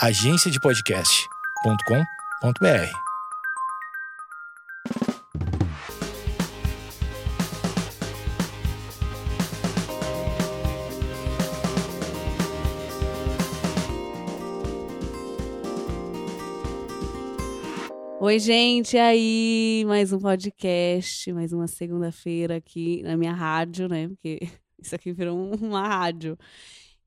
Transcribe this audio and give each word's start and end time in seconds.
agenciadepodcast.com.br. 0.00 2.90
Oi, 18.20 18.38
gente, 18.38 18.96
aí, 18.96 19.84
mais 19.86 20.10
um 20.12 20.18
podcast, 20.18 21.30
mais 21.32 21.52
uma 21.52 21.66
segunda-feira 21.66 22.56
aqui 22.56 23.02
na 23.02 23.16
minha 23.18 23.34
rádio, 23.34 23.86
né? 23.86 24.08
Porque 24.08 24.38
isso 24.80 24.94
aqui 24.94 25.12
virou 25.12 25.36
um- 25.36 25.54
uma 25.66 25.86
rádio. 25.86 26.38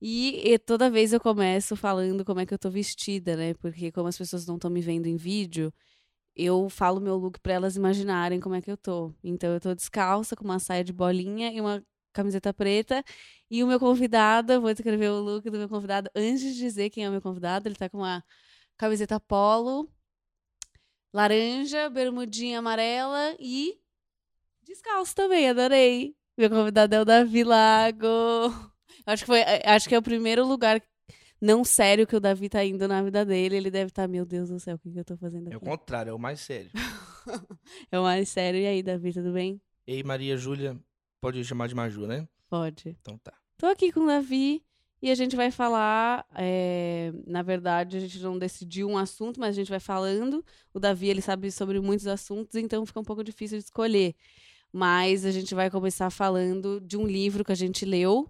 E, 0.01 0.53
e 0.53 0.59
toda 0.59 0.89
vez 0.89 1.13
eu 1.13 1.19
começo 1.19 1.75
falando 1.75 2.23
como 2.23 2.39
é 2.39 2.45
que 2.45 2.53
eu 2.53 2.59
tô 2.59 2.69
vestida, 2.69 3.35
né? 3.35 3.53
Porque 3.55 3.91
como 3.91 4.07
as 4.07 4.17
pessoas 4.17 4.45
não 4.45 4.55
estão 4.55 4.69
me 4.69 4.81
vendo 4.81 5.07
em 5.07 5.15
vídeo, 5.15 5.73
eu 6.35 6.69
falo 6.69 7.01
meu 7.01 7.17
look 7.17 7.39
pra 7.39 7.53
elas 7.53 7.75
imaginarem 7.75 8.39
como 8.39 8.55
é 8.55 8.61
que 8.61 8.71
eu 8.71 8.77
tô. 8.77 9.13
Então 9.23 9.51
eu 9.53 9.59
tô 9.59 9.73
descalça 9.73 10.35
com 10.35 10.43
uma 10.43 10.59
saia 10.59 10.83
de 10.83 10.93
bolinha 10.93 11.51
e 11.51 11.59
uma 11.59 11.83
camiseta 12.13 12.53
preta. 12.53 13.03
E 13.49 13.63
o 13.63 13.67
meu 13.67 13.79
convidado, 13.79 14.53
eu 14.53 14.61
vou 14.61 14.73
descrever 14.73 15.09
o 15.09 15.19
look 15.21 15.49
do 15.49 15.57
meu 15.57 15.69
convidado 15.69 16.09
antes 16.15 16.41
de 16.41 16.55
dizer 16.55 16.89
quem 16.89 17.05
é 17.05 17.09
o 17.09 17.11
meu 17.11 17.21
convidado. 17.21 17.67
Ele 17.67 17.75
tá 17.75 17.89
com 17.89 17.97
uma 17.99 18.23
camiseta 18.77 19.19
polo, 19.19 19.89
laranja, 21.13 21.89
bermudinha 21.89 22.59
amarela 22.59 23.35
e 23.39 23.79
descalço 24.63 25.15
também, 25.15 25.49
adorei. 25.49 26.15
Meu 26.37 26.49
convidado 26.49 26.93
é 26.95 27.01
o 27.01 27.05
Davi 27.05 27.43
Lago. 27.43 28.76
Acho 29.07 29.23
que 29.23 29.27
foi, 29.27 29.41
acho 29.65 29.87
que 29.89 29.95
é 29.95 29.97
o 29.97 30.01
primeiro 30.01 30.45
lugar 30.45 30.81
não 31.41 31.63
sério 31.63 32.05
que 32.05 32.15
o 32.15 32.19
Davi 32.19 32.49
tá 32.49 32.63
indo 32.65 32.87
na 32.87 33.01
vida 33.01 33.23
dele. 33.25 33.55
Ele 33.55 33.71
deve 33.71 33.87
estar, 33.89 34.07
meu 34.07 34.25
Deus 34.25 34.49
do 34.49 34.59
céu, 34.59 34.75
o 34.75 34.79
que, 34.79 34.91
que 34.91 34.99
eu 34.99 35.05
tô 35.05 35.15
fazendo 35.17 35.47
É 35.47 35.53
o 35.53 35.57
aqui? 35.57 35.65
contrário, 35.65 36.09
é 36.09 36.13
o 36.13 36.19
mais 36.19 36.39
sério. 36.41 36.69
É 37.91 37.99
o 37.99 38.03
mais 38.03 38.29
sério. 38.29 38.59
E 38.59 38.65
aí, 38.65 38.81
Davi, 38.81 39.11
tudo 39.13 39.33
bem? 39.33 39.61
Ei, 39.85 40.01
Maria 40.03 40.37
Júlia, 40.37 40.77
pode 41.19 41.43
chamar 41.43 41.67
de 41.67 41.75
Maju, 41.75 42.07
né? 42.07 42.27
Pode. 42.49 42.97
Então 43.01 43.17
tá. 43.17 43.33
Tô 43.57 43.65
aqui 43.65 43.91
com 43.91 44.01
o 44.01 44.07
Davi 44.07 44.63
e 45.01 45.11
a 45.11 45.15
gente 45.15 45.35
vai 45.35 45.51
falar. 45.51 46.25
é, 46.35 47.11
na 47.25 47.41
verdade, 47.41 47.97
a 47.97 47.99
gente 47.99 48.19
não 48.19 48.37
decidiu 48.37 48.87
um 48.87 48.97
assunto, 48.97 49.39
mas 49.39 49.49
a 49.49 49.59
gente 49.59 49.69
vai 49.69 49.79
falando. 49.79 50.43
O 50.73 50.79
Davi 50.79 51.09
ele 51.09 51.21
sabe 51.21 51.51
sobre 51.51 51.79
muitos 51.81 52.07
assuntos, 52.07 52.55
então 52.55 52.85
fica 52.85 52.99
um 52.99 53.03
pouco 53.03 53.23
difícil 53.23 53.57
de 53.57 53.65
escolher. 53.65 54.15
Mas 54.71 55.25
a 55.25 55.31
gente 55.31 55.53
vai 55.53 55.69
começar 55.69 56.09
falando 56.09 56.79
de 56.81 56.97
um 56.97 57.05
livro 57.05 57.43
que 57.43 57.51
a 57.51 57.55
gente 57.55 57.83
leu. 57.85 58.29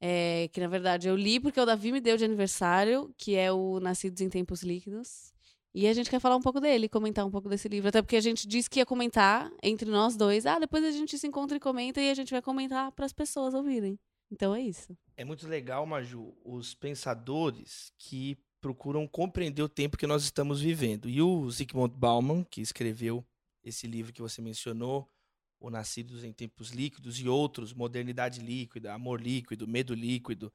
É, 0.00 0.48
que 0.52 0.60
na 0.60 0.68
verdade 0.68 1.08
eu 1.08 1.16
li 1.16 1.40
porque 1.40 1.60
o 1.60 1.66
Davi 1.66 1.92
me 1.92 2.00
deu 2.00 2.16
de 2.16 2.24
aniversário, 2.24 3.12
que 3.16 3.34
é 3.34 3.52
o 3.52 3.80
Nascidos 3.80 4.20
em 4.20 4.28
Tempos 4.28 4.62
Líquidos. 4.62 5.32
E 5.74 5.86
a 5.86 5.92
gente 5.92 6.10
quer 6.10 6.18
falar 6.18 6.36
um 6.36 6.40
pouco 6.40 6.60
dele, 6.60 6.88
comentar 6.88 7.24
um 7.26 7.30
pouco 7.30 7.48
desse 7.48 7.68
livro. 7.68 7.88
Até 7.88 8.02
porque 8.02 8.16
a 8.16 8.20
gente 8.20 8.48
disse 8.48 8.68
que 8.68 8.80
ia 8.80 8.86
comentar 8.86 9.50
entre 9.62 9.88
nós 9.90 10.16
dois. 10.16 10.46
Ah, 10.46 10.58
depois 10.58 10.82
a 10.82 10.90
gente 10.90 11.16
se 11.18 11.26
encontra 11.26 11.56
e 11.56 11.60
comenta 11.60 12.00
e 12.00 12.10
a 12.10 12.14
gente 12.14 12.30
vai 12.30 12.42
comentar 12.42 12.90
para 12.92 13.04
as 13.04 13.12
pessoas 13.12 13.54
ouvirem. 13.54 13.98
Então 14.30 14.54
é 14.54 14.60
isso. 14.60 14.96
É 15.16 15.24
muito 15.24 15.46
legal, 15.46 15.86
Maju, 15.86 16.34
os 16.44 16.74
pensadores 16.74 17.92
que 17.98 18.36
procuram 18.60 19.06
compreender 19.06 19.62
o 19.62 19.68
tempo 19.68 19.96
que 19.96 20.06
nós 20.06 20.24
estamos 20.24 20.60
vivendo. 20.60 21.08
E 21.08 21.22
o 21.22 21.48
Zygmunt 21.50 21.92
Bauman, 21.94 22.44
que 22.44 22.60
escreveu 22.60 23.24
esse 23.62 23.86
livro 23.86 24.12
que 24.12 24.22
você 24.22 24.42
mencionou, 24.42 25.08
O 25.60 25.70
Nascidos 25.70 26.24
em 26.24 26.32
Tempos 26.32 26.70
Líquidos 26.70 27.18
e 27.18 27.28
outros, 27.28 27.72
Modernidade 27.72 28.40
Líquida, 28.40 28.94
Amor 28.94 29.20
Líquido, 29.20 29.66
Medo 29.66 29.94
Líquido, 29.94 30.52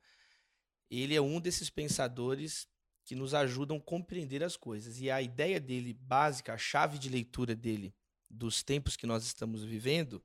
ele 0.90 1.16
é 1.16 1.22
um 1.22 1.40
desses 1.40 1.70
pensadores 1.70 2.68
que 3.06 3.16
nos 3.16 3.34
ajudam 3.34 3.78
a 3.78 3.82
compreender 3.82 4.44
as 4.44 4.56
coisas. 4.56 5.00
E 5.00 5.10
a 5.10 5.22
ideia 5.22 5.60
dele 5.60 5.94
básica, 5.94 6.54
a 6.54 6.58
chave 6.58 6.98
de 6.98 7.10
leitura 7.10 7.56
dele 7.56 7.94
dos 8.30 8.64
tempos 8.64 8.96
que 8.96 9.06
nós 9.06 9.26
estamos 9.26 9.64
vivendo, 9.64 10.24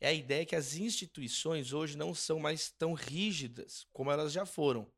é 0.00 0.08
a 0.08 0.12
ideia 0.12 0.44
que 0.44 0.54
as 0.54 0.76
instituições 0.76 1.72
hoje 1.72 1.96
não 1.96 2.14
são 2.14 2.38
mais 2.38 2.70
tão 2.70 2.92
rígidas 2.92 3.86
como 3.92 4.10
elas 4.10 4.32
já 4.32 4.44
foram. 4.44 4.90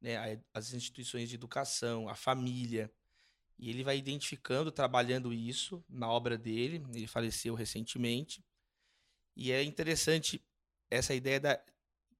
Né? 0.00 0.40
As 0.52 0.72
instituições 0.72 1.28
de 1.28 1.34
educação, 1.34 2.08
a 2.08 2.14
família. 2.14 2.90
E 3.58 3.68
ele 3.68 3.82
vai 3.82 3.98
identificando, 3.98 4.70
trabalhando 4.70 5.32
isso 5.32 5.84
na 5.88 6.08
obra 6.08 6.38
dele. 6.38 6.82
Ele 6.94 7.06
faleceu 7.06 7.54
recentemente. 7.54 8.42
E 9.38 9.52
é 9.52 9.62
interessante 9.62 10.44
essa 10.90 11.14
ideia 11.14 11.38
da 11.38 11.62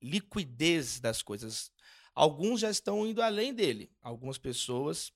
liquidez 0.01 1.01
das 1.01 1.21
coisas. 1.21 1.73
Alguns 2.15 2.61
já 2.61 2.71
estão 2.71 3.05
indo 3.05 3.21
além 3.21 3.53
dele. 3.53 3.91
Algumas 4.01 4.39
pessoas 4.39 5.12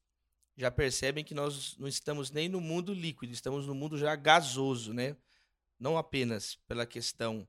já 0.56 0.68
percebem 0.68 1.22
que 1.24 1.32
nós 1.32 1.76
não 1.78 1.86
estamos 1.86 2.32
nem 2.32 2.48
no 2.48 2.60
mundo 2.60 2.92
líquido, 2.92 3.32
estamos 3.32 3.68
no 3.68 3.74
mundo 3.74 3.96
já 3.96 4.16
gasoso, 4.16 4.92
né? 4.92 5.16
Não 5.78 5.96
apenas 5.96 6.56
pela 6.66 6.84
questão 6.84 7.48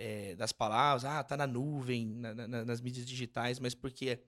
eh, 0.00 0.36
das 0.36 0.52
palavras, 0.52 1.04
ah, 1.04 1.24
tá 1.24 1.36
na 1.36 1.44
nuvem, 1.44 2.06
na- 2.06 2.32
na- 2.32 2.64
nas 2.64 2.80
mídias 2.80 3.04
digitais, 3.04 3.58
mas 3.58 3.74
porque 3.74 4.22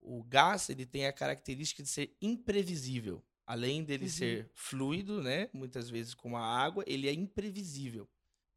o 0.00 0.22
gás 0.22 0.70
ele 0.70 0.86
tem 0.86 1.06
a 1.06 1.12
característica 1.12 1.82
de 1.82 1.88
ser 1.88 2.16
imprevisível. 2.22 3.20
Além 3.44 3.82
dele 3.82 4.04
Uhum. 4.04 4.10
ser 4.10 4.50
fluido, 4.54 5.20
né? 5.20 5.50
Muitas 5.52 5.90
vezes 5.90 6.14
como 6.14 6.36
a 6.36 6.40
água, 6.46 6.84
ele 6.86 7.08
é 7.08 7.12
imprevisível. 7.12 8.08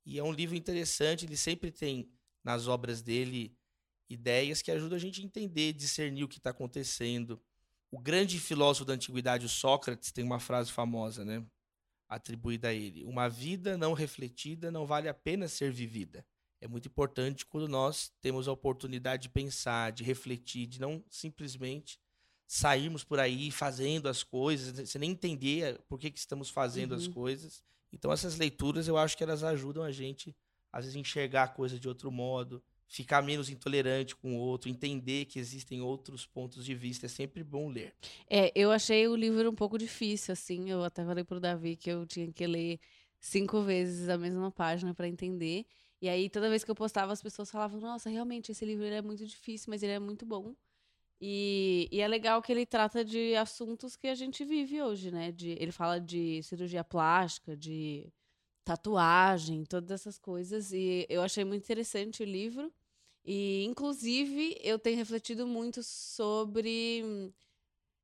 E 0.05 0.19
é 0.19 0.23
um 0.23 0.31
livro 0.31 0.55
interessante, 0.55 1.25
ele 1.25 1.38
sempre 1.38 1.71
tem 1.71 2.09
nas 2.43 2.67
obras 2.67 3.01
dele 3.01 3.57
ideias 4.09 4.61
que 4.61 4.71
ajudam 4.71 4.95
a 4.95 4.99
gente 4.99 5.21
a 5.21 5.23
entender, 5.23 5.73
discernir 5.73 6.23
o 6.23 6.27
que 6.27 6.38
está 6.38 6.51
acontecendo. 6.51 7.41
O 7.91 7.99
grande 7.99 8.39
filósofo 8.39 8.85
da 8.85 8.93
antiguidade, 8.93 9.45
o 9.45 9.49
Sócrates, 9.49 10.11
tem 10.11 10.23
uma 10.23 10.39
frase 10.39 10.71
famosa, 10.71 11.25
né? 11.25 11.43
Atribuída 12.07 12.67
a 12.69 12.73
ele: 12.73 13.03
Uma 13.03 13.27
vida 13.27 13.77
não 13.77 13.93
refletida 13.93 14.69
não 14.71 14.85
vale 14.85 15.09
a 15.09 15.13
pena 15.13 15.47
ser 15.47 15.71
vivida. 15.71 16.25
É 16.61 16.67
muito 16.67 16.87
importante 16.87 17.45
quando 17.45 17.67
nós 17.67 18.11
temos 18.22 18.47
a 18.47 18.51
oportunidade 18.51 19.23
de 19.23 19.29
pensar, 19.29 19.91
de 19.91 20.03
refletir, 20.03 20.67
de 20.67 20.79
não 20.79 21.03
simplesmente 21.09 21.99
sairmos 22.47 23.03
por 23.03 23.19
aí 23.19 23.49
fazendo 23.49 24.07
as 24.07 24.23
coisas, 24.23 24.87
sem 24.89 24.99
nem 24.99 25.11
entender 25.11 25.81
por 25.87 25.99
que, 25.99 26.11
que 26.11 26.19
estamos 26.19 26.49
fazendo 26.49 26.93
as 26.93 27.07
Uhum. 27.07 27.13
coisas. 27.13 27.63
Então, 27.95 28.11
essas 28.11 28.38
leituras 28.38 28.88
eu 28.88 28.97
acho 28.97 29.17
que 29.17 29.23
elas 29.23 29.41
ajudam 29.41 29.81
a 29.81 29.91
gente, 29.91 30.35
às 30.72 30.83
vezes, 30.83 30.97
enxergar 30.97 31.44
a 31.44 31.47
coisa 31.47 31.79
de 31.79 31.88
outro 31.88 32.11
modo, 32.11 32.61
ficar 32.88 33.22
menos 33.23 33.50
intolerante 33.50 34.16
com 34.16 34.35
o 34.35 34.39
outro, 34.39 34.69
entender 34.69 35.25
que 35.25 35.39
existem 35.39 35.81
outros 35.81 36.25
pontos 36.25 36.66
de 36.66 36.75
vista. 36.75 37.05
É 37.05 37.09
sempre 37.09 37.44
bom 37.44 37.69
ler. 37.69 37.94
É, 38.29 38.51
eu 38.53 38.69
achei 38.69 39.07
o 39.07 39.16
livro 39.16 39.50
um 39.50 39.55
pouco 39.55 39.78
difícil, 39.78 40.34
assim. 40.34 40.69
Eu 40.69 40.84
até 40.84 41.03
falei 41.05 41.23
pro 41.23 41.39
Davi 41.39 41.78
que 41.78 41.89
eu 41.89 42.05
tinha 42.05 42.31
que 42.31 42.45
ler 42.45 42.79
cinco 43.17 43.61
vezes 43.61 44.09
a 44.09 44.17
mesma 44.17 44.51
página 44.51 44.94
para 44.94 45.07
entender. 45.07 45.66
E 46.01 46.09
aí, 46.09 46.29
toda 46.29 46.50
vez 46.50 46.63
que 46.63 46.69
eu 46.69 46.75
postava, 46.75 47.13
as 47.13 47.22
pessoas 47.22 47.50
falavam: 47.50 47.79
Nossa, 47.79 48.09
realmente, 48.09 48.51
esse 48.51 48.66
livro 48.66 48.85
é 48.85 49.01
muito 49.01 49.25
difícil, 49.25 49.69
mas 49.69 49.81
ele 49.81 49.94
é 49.94 50.00
muito 50.00 50.25
bom. 50.25 50.53
E, 51.27 51.89
e 51.91 52.01
é 52.01 52.07
legal 52.07 52.39
que 52.39 52.51
ele 52.51 52.67
trata 52.67 53.03
de 53.03 53.35
assuntos 53.35 53.95
que 53.95 54.07
a 54.07 54.13
gente 54.13 54.45
vive 54.45 54.79
hoje, 54.79 55.09
né? 55.09 55.31
De, 55.31 55.57
ele 55.59 55.71
fala 55.71 55.99
de 55.99 56.43
cirurgia 56.43 56.83
plástica, 56.83 57.57
de 57.57 58.13
tatuagem, 58.63 59.65
todas 59.65 59.89
essas 59.89 60.19
coisas. 60.19 60.71
E 60.71 61.03
eu 61.09 61.23
achei 61.23 61.43
muito 61.43 61.63
interessante 61.63 62.21
o 62.21 62.25
livro. 62.27 62.71
E, 63.25 63.63
inclusive, 63.65 64.55
eu 64.61 64.77
tenho 64.77 64.97
refletido 64.97 65.47
muito 65.47 65.81
sobre. 65.81 67.33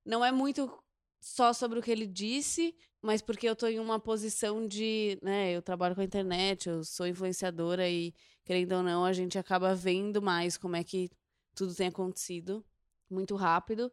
Não 0.03 0.25
é 0.25 0.31
muito 0.31 0.83
só 1.19 1.53
sobre 1.53 1.77
o 1.77 1.81
que 1.83 1.91
ele 1.91 2.07
disse, 2.07 2.75
mas 3.03 3.21
porque 3.21 3.47
eu 3.47 3.55
tô 3.55 3.67
em 3.67 3.79
uma 3.79 3.99
posição 3.99 4.67
de, 4.67 5.19
né, 5.21 5.55
eu 5.55 5.61
trabalho 5.61 5.93
com 5.93 6.01
a 6.01 6.03
internet, 6.03 6.67
eu 6.69 6.83
sou 6.83 7.05
influenciadora 7.05 7.87
e, 7.87 8.15
querendo 8.43 8.71
ou 8.71 8.81
não, 8.81 9.05
a 9.05 9.13
gente 9.13 9.37
acaba 9.37 9.75
vendo 9.75 10.23
mais 10.23 10.57
como 10.57 10.75
é 10.75 10.83
que 10.83 11.07
tudo 11.53 11.75
tem 11.75 11.85
acontecido 11.85 12.65
muito 13.13 13.35
rápido. 13.35 13.91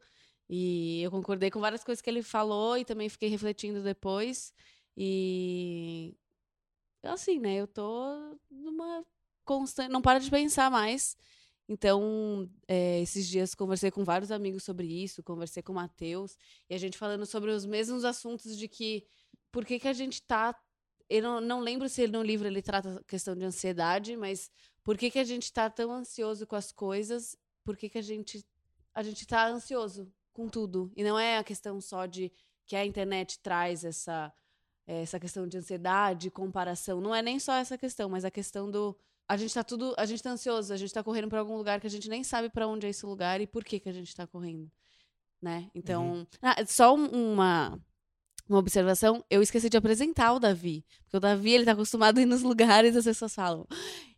E 0.48 1.02
eu 1.02 1.10
concordei 1.10 1.50
com 1.50 1.60
várias 1.60 1.84
coisas 1.84 2.00
que 2.00 2.08
ele 2.08 2.22
falou 2.22 2.78
e 2.78 2.84
também 2.84 3.08
fiquei 3.08 3.28
refletindo 3.28 3.82
depois. 3.82 4.52
E 4.96 6.16
assim, 7.02 7.38
né, 7.38 7.56
eu 7.56 7.66
tô 7.66 8.38
numa 8.50 9.04
constante, 9.44 9.90
não 9.90 10.02
para 10.02 10.18
de 10.18 10.30
pensar 10.30 10.70
mais. 10.70 11.16
Então, 11.68 12.50
é, 12.66 13.00
esses 13.02 13.28
dias 13.28 13.54
conversei 13.54 13.90
com 13.90 14.02
vários 14.02 14.30
amigos 14.30 14.64
sobre 14.64 14.86
isso, 14.86 15.22
conversei 15.22 15.62
com 15.62 15.72
o 15.72 15.74
Matheus, 15.74 16.38
e 16.68 16.74
a 16.74 16.78
gente 16.78 16.96
falando 16.96 17.26
sobre 17.26 17.50
os 17.50 17.66
mesmos 17.66 18.04
assuntos 18.04 18.56
de 18.56 18.66
que 18.66 19.06
por 19.52 19.66
que, 19.66 19.78
que 19.78 19.88
a 19.88 19.92
gente 19.92 20.22
tá. 20.22 20.58
Eu 21.10 21.22
não, 21.22 21.40
não 21.40 21.60
lembro 21.60 21.88
se 21.88 22.06
no 22.06 22.22
livro 22.22 22.46
ele 22.46 22.62
trata 22.62 22.96
a 22.96 23.04
questão 23.04 23.34
de 23.36 23.44
ansiedade, 23.44 24.16
mas 24.16 24.50
por 24.82 24.96
que, 24.96 25.10
que 25.10 25.18
a 25.18 25.24
gente 25.24 25.52
tá 25.52 25.68
tão 25.68 25.92
ansioso 25.92 26.46
com 26.46 26.56
as 26.56 26.72
coisas? 26.72 27.36
Por 27.64 27.76
que, 27.76 27.88
que 27.88 27.98
a 27.98 28.02
gente 28.02 28.44
a 28.98 29.02
gente 29.02 29.26
tá 29.26 29.46
ansioso 29.48 30.10
com 30.32 30.48
tudo? 30.48 30.90
E 30.96 31.04
não 31.04 31.18
é 31.18 31.38
a 31.38 31.44
questão 31.44 31.80
só 31.80 32.04
de 32.06 32.32
que 32.66 32.74
a 32.76 32.84
internet 32.84 33.38
traz 33.40 33.84
essa 33.84 34.32
essa 34.86 35.20
questão 35.20 35.46
de 35.46 35.58
ansiedade, 35.58 36.30
comparação. 36.30 36.98
Não 37.00 37.14
é 37.14 37.20
nem 37.20 37.38
só 37.38 37.52
essa 37.54 37.76
questão, 37.76 38.08
mas 38.08 38.24
a 38.24 38.30
questão 38.30 38.70
do 38.70 38.96
a 39.28 39.36
gente 39.36 39.52
tá 39.52 39.62
tudo, 39.62 39.94
a 39.98 40.06
gente 40.06 40.22
tá 40.22 40.30
ansioso, 40.30 40.72
a 40.72 40.76
gente 40.78 40.92
tá 40.94 41.02
correndo 41.04 41.28
para 41.28 41.38
algum 41.40 41.56
lugar 41.58 41.78
que 41.78 41.86
a 41.86 41.90
gente 41.90 42.08
nem 42.08 42.24
sabe 42.24 42.48
para 42.48 42.66
onde 42.66 42.86
é 42.86 42.90
esse 42.90 43.04
lugar 43.04 43.38
e 43.40 43.46
por 43.46 43.62
que 43.64 43.78
que 43.78 43.88
a 43.88 43.92
gente 43.92 44.14
tá 44.16 44.26
correndo. 44.26 44.70
né? 45.40 45.70
Então, 45.74 46.26
ah, 46.42 46.56
só 46.66 46.94
um- 46.96 47.32
uma 47.34 47.78
uma 48.48 48.58
observação, 48.58 49.22
eu 49.30 49.42
esqueci 49.42 49.68
de 49.68 49.76
apresentar 49.76 50.32
o 50.32 50.40
Davi, 50.40 50.84
porque 51.04 51.18
o 51.18 51.20
Davi, 51.20 51.50
ele 51.52 51.64
tá 51.66 51.72
acostumado 51.72 52.16
a 52.18 52.22
ir 52.22 52.26
nos 52.26 52.40
lugares 52.42 52.94
e 52.94 52.98
as 52.98 53.04
pessoas 53.04 53.34
falam: 53.34 53.66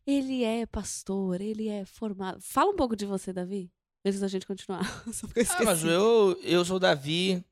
"Ele 0.07 0.45
é 0.45 0.65
pastor, 0.67 1.41
ele 1.41 1.69
é 1.69 1.85
formado". 1.85 2.41
Fala 2.41 2.71
um 2.71 2.77
pouco 2.77 2.95
de 2.97 3.05
você, 3.05 3.33
Davi, 3.33 3.71
antes 4.05 4.21
da 4.21 4.29
gente 4.29 4.47
continuar. 4.47 4.85
Só 5.13 5.27
porque 5.27 5.41
eu 5.41 5.47
Ah, 5.51 5.65
mas 5.65 5.85
eu, 5.85 6.39
eu 6.43 6.65
sou 6.65 6.77
o 6.77 6.81
Davi, 6.81 7.45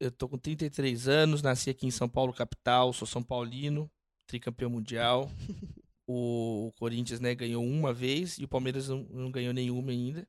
eu 0.00 0.10
tô 0.10 0.28
com 0.28 0.38
33 0.38 1.08
anos, 1.08 1.42
nasci 1.42 1.70
aqui 1.70 1.86
em 1.86 1.90
São 1.90 2.08
Paulo, 2.08 2.32
capital, 2.32 2.92
sou 2.92 3.06
São 3.06 3.22
Paulino, 3.22 3.90
tricampeão 4.26 4.70
mundial. 4.70 5.30
O 6.04 6.72
Corinthians, 6.78 7.20
né, 7.20 7.32
ganhou 7.32 7.64
uma 7.64 7.92
vez 7.92 8.36
e 8.36 8.44
o 8.44 8.48
Palmeiras 8.48 8.88
não, 8.88 9.04
não 9.04 9.30
ganhou 9.30 9.54
nenhuma 9.54 9.92
ainda. 9.92 10.28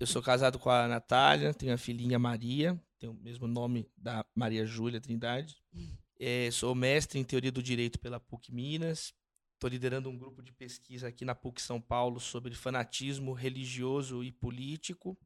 Eu 0.00 0.06
sou 0.06 0.22
casado 0.22 0.58
com 0.58 0.70
a 0.70 0.88
Natália, 0.88 1.54
tenho 1.54 1.74
a 1.74 1.78
filhinha 1.78 2.18
Maria, 2.18 2.80
tem 2.98 3.08
o 3.08 3.14
mesmo 3.14 3.46
nome 3.46 3.86
da 3.96 4.24
Maria 4.34 4.66
Júlia 4.66 5.00
Trindade. 5.00 5.56
É, 6.24 6.48
sou 6.52 6.72
mestre 6.72 7.18
em 7.18 7.24
teoria 7.24 7.50
do 7.50 7.60
direito 7.60 7.98
pela 7.98 8.20
PUC 8.20 8.54
Minas. 8.54 9.12
Estou 9.62 9.70
liderando 9.70 10.10
um 10.10 10.18
grupo 10.18 10.42
de 10.42 10.52
pesquisa 10.52 11.06
aqui 11.06 11.24
na 11.24 11.36
PUC 11.36 11.62
São 11.62 11.80
Paulo 11.80 12.18
sobre 12.18 12.52
fanatismo 12.52 13.32
religioso 13.32 14.24
e 14.24 14.32
político. 14.32 15.16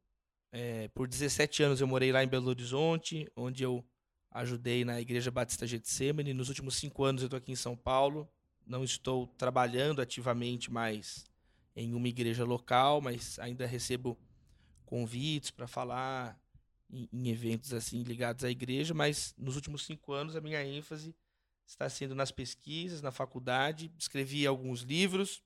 É, 0.52 0.88
por 0.88 1.08
17 1.08 1.62
anos 1.62 1.80
eu 1.80 1.86
morei 1.86 2.12
lá 2.12 2.22
em 2.22 2.28
Belo 2.28 2.48
Horizonte, 2.48 3.26
onde 3.34 3.62
eu 3.62 3.82
ajudei 4.30 4.84
na 4.84 5.00
Igreja 5.00 5.30
Batista 5.30 5.66
Getsemane. 5.66 6.34
Nos 6.34 6.50
últimos 6.50 6.76
cinco 6.76 7.02
anos 7.02 7.22
eu 7.22 7.28
estou 7.28 7.38
aqui 7.38 7.50
em 7.50 7.56
São 7.56 7.74
Paulo. 7.74 8.28
Não 8.66 8.84
estou 8.84 9.26
trabalhando 9.38 10.02
ativamente 10.02 10.70
mais 10.70 11.24
em 11.74 11.94
uma 11.94 12.06
igreja 12.06 12.44
local, 12.44 13.00
mas 13.00 13.38
ainda 13.38 13.64
recebo 13.64 14.18
convites 14.84 15.50
para 15.50 15.66
falar 15.66 16.38
em, 16.90 17.08
em 17.10 17.28
eventos 17.30 17.72
assim 17.72 18.02
ligados 18.02 18.44
à 18.44 18.50
igreja. 18.50 18.92
Mas 18.92 19.34
nos 19.38 19.56
últimos 19.56 19.86
cinco 19.86 20.12
anos 20.12 20.36
a 20.36 20.42
minha 20.42 20.62
ênfase 20.62 21.16
está 21.66 21.88
sendo 21.88 22.14
nas 22.14 22.30
pesquisas, 22.30 23.02
na 23.02 23.10
faculdade. 23.10 23.92
Escrevi 23.98 24.46
alguns 24.46 24.80
livros 24.80 25.42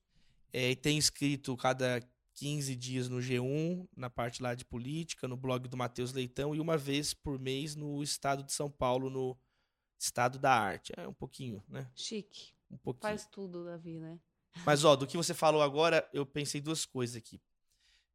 eh, 0.52 0.70
e 0.70 0.76
tenho 0.76 0.98
escrito 0.98 1.56
cada 1.56 2.00
15 2.34 2.74
dias 2.76 3.08
no 3.08 3.18
G1, 3.18 3.86
na 3.96 4.08
parte 4.08 4.42
lá 4.42 4.54
de 4.54 4.64
política, 4.64 5.26
no 5.26 5.36
blog 5.36 5.68
do 5.68 5.76
Matheus 5.76 6.12
Leitão, 6.12 6.54
e 6.54 6.60
uma 6.60 6.76
vez 6.76 7.12
por 7.12 7.38
mês 7.38 7.74
no 7.74 8.02
Estado 8.02 8.42
de 8.42 8.52
São 8.52 8.70
Paulo, 8.70 9.10
no 9.10 9.36
Estado 9.98 10.38
da 10.38 10.52
Arte. 10.52 10.92
É 10.96 11.06
um 11.06 11.12
pouquinho, 11.12 11.62
né? 11.68 11.90
Chique. 11.94 12.52
Um 12.70 12.76
pouquinho. 12.76 13.10
Faz 13.10 13.26
tudo, 13.26 13.64
Davi, 13.64 13.98
né? 13.98 14.18
Mas, 14.64 14.84
ó, 14.84 14.96
do 14.96 15.06
que 15.06 15.16
você 15.16 15.34
falou 15.34 15.62
agora, 15.62 16.08
eu 16.12 16.24
pensei 16.24 16.60
duas 16.60 16.84
coisas 16.84 17.16
aqui. 17.16 17.40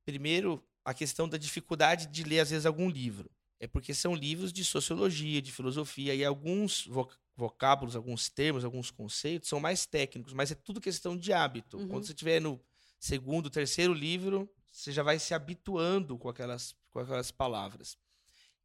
Primeiro, 0.04 0.64
a 0.84 0.94
questão 0.94 1.28
da 1.28 1.38
dificuldade 1.38 2.08
de 2.08 2.24
ler, 2.24 2.40
às 2.40 2.50
vezes, 2.50 2.66
algum 2.66 2.90
livro. 2.90 3.30
É 3.60 3.68
porque 3.68 3.94
são 3.94 4.14
livros 4.14 4.52
de 4.52 4.64
sociologia, 4.64 5.42
de 5.42 5.52
filosofia, 5.52 6.14
e 6.14 6.26
alguns 6.26 6.88
vocábulos, 7.36 7.96
alguns 7.96 8.30
termos, 8.30 8.64
alguns 8.64 8.90
conceitos 8.90 9.50
são 9.50 9.60
mais 9.60 9.86
técnicos, 9.86 10.34
mas 10.34 10.52
é 10.52 10.56
tudo 10.56 10.80
questão 10.80 11.18
de 11.18 11.34
hábito. 11.34 11.78
Uhum. 11.78 11.88
Quando 11.88 12.06
você 12.06 12.14
estiver 12.14 12.40
no 12.40 12.60
segundo, 13.00 13.50
terceiro 13.50 13.94
livro, 13.94 14.50
você 14.72 14.92
já 14.92 15.04
vai 15.04 15.20
se 15.20 15.34
habituando 15.34 16.18
com 16.18 16.30
aquelas, 16.30 16.76
com 16.92 17.00
aquelas 17.00 17.32
palavras. 17.32 17.98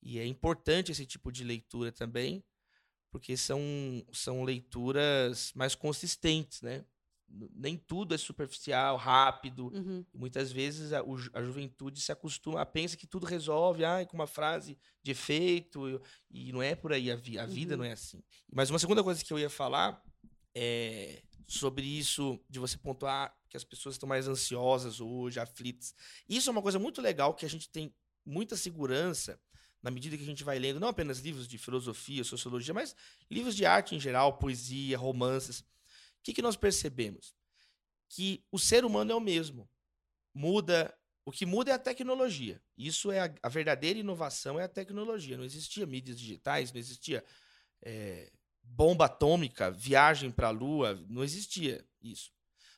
E 0.03 0.19
é 0.19 0.27
importante 0.27 0.93
esse 0.93 1.05
tipo 1.05 1.31
de 1.31 1.45
leitura 1.45 1.93
também, 1.93 2.43
porque 3.11 3.37
são, 3.37 3.61
são 4.13 4.45
leituras 4.45 5.53
mais 5.55 5.75
consistentes, 5.75 6.63
né? 6.63 6.85
Nem 7.55 7.77
tudo 7.77 8.15
é 8.15 8.19
superficial, 8.19 8.97
rápido. 8.97 9.69
Uhum. 9.73 10.05
Muitas 10.13 10.51
vezes 10.51 10.93
a, 10.93 11.01
a 11.33 11.43
juventude 11.43 12.01
se 12.01 12.11
acostuma, 12.11 12.65
pensa 12.67 12.97
que 12.97 13.07
tudo 13.07 13.25
resolve, 13.27 13.85
ai, 13.85 14.05
com 14.07 14.17
uma 14.17 14.27
frase 14.27 14.77
de 15.03 15.13
efeito, 15.13 16.03
e 16.31 16.53
não 16.53 16.61
é 16.63 16.75
por 16.75 16.93
aí, 16.93 17.11
a, 17.11 17.17
vi- 17.17 17.39
a 17.39 17.47
vida 17.47 17.75
Uhum. 17.75 17.79
não 17.79 17.85
é 17.85 17.93
assim. 17.93 18.23
Mas 18.53 18.69
uma 18.71 18.79
segunda 18.79 19.03
coisa 19.05 19.25
que 19.25 19.33
eu 19.33 19.39
ia 19.39 19.49
falar 19.51 20.03
é 20.55 21.23
sobre 21.47 21.85
isso 21.85 22.39
de 22.49 22.59
você 22.59 22.77
pontuar 22.79 23.35
que 23.49 23.57
as 23.57 23.65
pessoas 23.65 23.95
estão 23.97 24.09
mais 24.09 24.29
ansiosas 24.29 25.01
hoje, 25.01 25.41
aflitas. 25.41 25.95
Isso 26.29 26.49
é 26.49 26.53
uma 26.53 26.63
coisa 26.63 26.79
muito 26.79 27.01
legal 27.01 27.35
que 27.35 27.45
a 27.45 27.49
gente 27.49 27.69
tem 27.69 27.95
muita 28.25 28.57
segurança 28.57 29.41
na 29.83 29.91
medida 29.91 30.17
que 30.17 30.23
a 30.23 30.27
gente 30.27 30.45
vai 30.45 30.59
lendo, 30.59 30.79
não 30.79 30.89
apenas 30.89 31.21
livros 31.21 31.49
de 31.49 31.57
filosofia, 31.57 32.23
sociologia, 32.23 32.75
mas 32.75 32.95
livros 33.31 33.57
de 33.57 33.65
arte 33.65 33.95
em 33.95 34.01
geral, 34.01 34.37
poesia, 34.39 34.99
romances. 34.99 35.65
Que, 36.23 36.33
que 36.33 36.43
nós 36.43 36.57
percebemos? 36.57 37.35
Que 38.09 38.45
o 38.51 38.59
ser 38.59 38.85
humano 38.85 39.13
é 39.13 39.15
o 39.15 39.21
mesmo. 39.21 39.69
Muda. 40.35 40.95
O 41.25 41.31
que 41.31 41.47
muda 41.47 41.71
é 41.71 41.75
a 41.75 41.79
tecnologia. 41.79 42.61
Isso 42.77 43.11
é 43.11 43.21
a, 43.21 43.35
a 43.43 43.49
verdadeira 43.49 43.99
inovação, 43.99 44.59
é 44.59 44.65
a 44.65 44.69
tecnologia. 44.69 45.37
Não 45.37 45.45
existia 45.45 45.87
mídias 45.87 46.19
digitais, 46.19 46.73
não 46.73 46.81
existia 46.81 47.25
é, 47.83 48.31
bomba 48.63 49.07
atômica, 49.07 49.71
viagem 49.71 50.31
para 50.31 50.49
a 50.49 50.51
Lua, 50.51 50.95
não 51.09 51.23
existia 51.23 51.85
isso. 52.01 52.33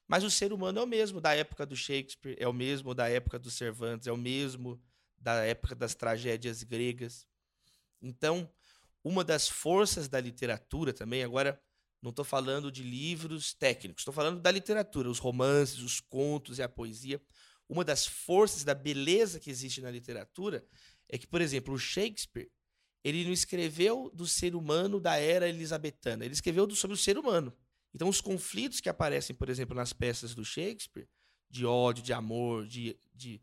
Mas 0.07 0.25
o 0.25 0.31
ser 0.31 0.53
humano 0.53 0.81
é 0.81 0.83
o 0.83 0.87
mesmo 0.87 1.21
da 1.21 1.35
época 1.35 1.65
do 1.65 1.77
Shakespeare, 1.77 2.37
é 2.39 2.47
o 2.47 2.53
mesmo 2.53 2.95
da 2.95 3.09
época 3.09 3.39
do 3.39 3.51
Cervantes, 3.51 4.07
é 4.07 4.13
o 4.13 4.17
mesmo 4.17 4.81
da 5.17 5.45
época 5.45 5.75
das 5.75 5.95
tragédias 5.95 6.63
gregas. 6.63 7.27
Então, 8.01 8.51
uma 9.05 9.25
das 9.25 9.49
forças 9.49 10.09
da 10.09 10.21
literatura 10.21 10.93
também, 10.93 11.23
agora 11.23 11.61
não 12.03 12.11
estou 12.11 12.25
falando 12.25 12.71
de 12.71 12.83
livros 12.83 13.55
técnicos, 13.55 14.01
estou 14.03 14.13
falando 14.13 14.41
da 14.41 14.51
literatura, 14.51 15.09
os 15.09 15.19
romances, 15.19 15.79
os 15.79 16.01
contos 16.01 16.59
e 16.59 16.63
a 16.63 16.69
poesia. 16.69 17.23
Uma 17.69 17.85
das 17.85 18.07
forças 18.07 18.65
da 18.65 18.75
beleza 18.75 19.39
que 19.39 19.49
existe 19.51 19.81
na 19.81 19.91
literatura 19.91 20.67
é 21.09 21.17
que, 21.17 21.27
por 21.27 21.41
exemplo, 21.41 21.73
o 21.73 21.79
Shakespeare, 21.79 22.51
ele 23.05 23.25
não 23.25 23.33
escreveu 23.33 24.11
do 24.13 24.27
ser 24.27 24.55
humano 24.55 25.01
da 25.01 25.17
era 25.17 25.49
elisabetana, 25.49 26.25
ele 26.25 26.35
escreveu 26.35 26.69
sobre 26.75 26.95
o 26.95 26.99
ser 26.99 27.17
humano. 27.17 27.57
Então, 27.95 28.09
os 28.09 28.21
conflitos 28.21 28.81
que 28.81 28.89
aparecem, 28.89 29.35
por 29.35 29.49
exemplo, 29.49 29.75
nas 29.77 29.93
peças 29.93 30.35
do 30.35 30.45
Shakespeare, 30.45 31.09
de 31.49 31.65
ódio, 31.67 32.03
de 32.03 32.13
amor, 32.13 32.67
de, 32.67 32.99
de, 33.15 33.41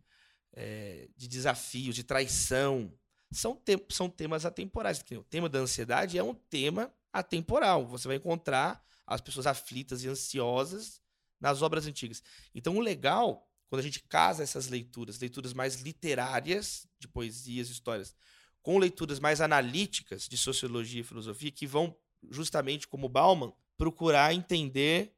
eh, 0.54 1.08
de 1.16 1.28
desafios, 1.28 1.96
de 1.96 2.04
traição, 2.04 2.92
são, 3.32 3.56
te- 3.56 3.86
são 3.90 4.10
temas 4.10 4.46
atemporais. 4.46 5.04
O 5.12 5.24
tema 5.24 5.48
da 5.48 5.60
ansiedade 5.60 6.18
é 6.18 6.24
um 6.24 6.34
tema 6.34 6.92
atemporal. 7.12 7.86
Você 7.88 8.08
vai 8.08 8.18
encontrar 8.18 8.84
as 9.06 9.22
pessoas 9.22 9.48
aflitas 9.48 10.04
e 10.04 10.08
ansiosas 10.08 11.02
nas 11.40 11.62
obras 11.62 11.88
antigas. 11.88 12.22
Então, 12.54 12.78
o 12.78 12.82
legal, 12.82 13.48
quando 13.70 13.80
a 13.80 13.84
gente 13.84 14.02
casa 14.04 14.44
essas 14.44 14.68
leituras, 14.68 15.20
leituras 15.20 15.54
mais 15.54 15.82
literárias, 15.82 16.88
de 17.00 17.08
poesias, 17.08 17.70
histórias, 17.70 18.16
com 18.62 18.78
leituras 18.78 19.20
mais 19.20 19.42
analíticas 19.42 20.28
de 20.28 20.38
sociologia 20.38 21.02
e 21.02 21.04
filosofia, 21.04 21.52
que 21.52 21.66
vão, 21.66 21.96
justamente 22.30 22.88
como 22.88 23.10
Bauman, 23.10 23.54
procurar 23.78 24.34
entender 24.34 25.14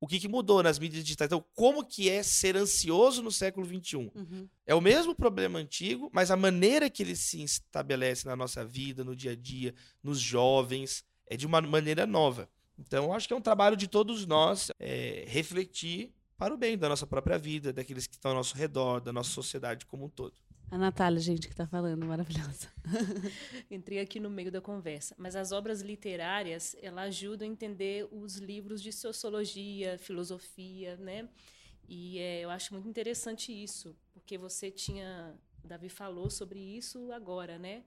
o 0.00 0.06
que, 0.06 0.20
que 0.20 0.28
mudou 0.28 0.62
nas 0.62 0.78
mídias 0.78 1.02
digitais. 1.02 1.28
Então, 1.28 1.44
como 1.54 1.84
que 1.84 2.08
é 2.08 2.22
ser 2.22 2.56
ansioso 2.56 3.20
no 3.22 3.32
século 3.32 3.66
XXI? 3.66 3.96
Uhum. 3.96 4.48
É 4.64 4.74
o 4.74 4.80
mesmo 4.80 5.14
problema 5.14 5.58
antigo, 5.58 6.08
mas 6.12 6.30
a 6.30 6.36
maneira 6.36 6.88
que 6.88 7.02
ele 7.02 7.16
se 7.16 7.42
estabelece 7.42 8.26
na 8.26 8.36
nossa 8.36 8.64
vida, 8.64 9.02
no 9.02 9.16
dia 9.16 9.32
a 9.32 9.36
dia, 9.36 9.74
nos 10.02 10.20
jovens, 10.20 11.04
é 11.28 11.36
de 11.36 11.46
uma 11.46 11.60
maneira 11.60 12.06
nova. 12.06 12.48
Então, 12.78 13.04
eu 13.04 13.12
acho 13.12 13.26
que 13.26 13.34
é 13.34 13.36
um 13.36 13.40
trabalho 13.40 13.76
de 13.76 13.88
todos 13.88 14.24
nós 14.26 14.70
é, 14.78 15.24
refletir 15.26 16.12
para 16.36 16.54
o 16.54 16.56
bem 16.56 16.78
da 16.78 16.88
nossa 16.88 17.06
própria 17.06 17.36
vida, 17.36 17.72
daqueles 17.72 18.06
que 18.06 18.14
estão 18.14 18.30
ao 18.30 18.36
nosso 18.36 18.56
redor, 18.56 19.00
da 19.00 19.12
nossa 19.12 19.30
sociedade 19.30 19.84
como 19.84 20.04
um 20.04 20.08
todo. 20.08 20.34
A 20.70 20.76
Natália, 20.76 21.18
gente, 21.18 21.48
que 21.48 21.54
tá 21.56 21.66
falando, 21.66 22.04
maravilhosa. 22.04 22.68
Entrei 23.70 24.00
aqui 24.00 24.20
no 24.20 24.28
meio 24.28 24.52
da 24.52 24.60
conversa, 24.60 25.14
mas 25.18 25.34
as 25.34 25.50
obras 25.50 25.80
literárias, 25.80 26.76
ela 26.82 27.02
ajudam 27.02 27.48
a 27.48 27.50
entender 27.50 28.06
os 28.12 28.36
livros 28.36 28.82
de 28.82 28.92
sociologia, 28.92 29.98
filosofia, 29.98 30.96
né? 30.98 31.28
E 31.88 32.18
é, 32.18 32.40
eu 32.40 32.50
acho 32.50 32.74
muito 32.74 32.86
interessante 32.86 33.50
isso, 33.50 33.96
porque 34.12 34.36
você 34.36 34.70
tinha, 34.70 35.34
o 35.64 35.66
Davi 35.66 35.88
falou 35.88 36.28
sobre 36.28 36.60
isso 36.60 37.10
agora, 37.12 37.58
né? 37.58 37.82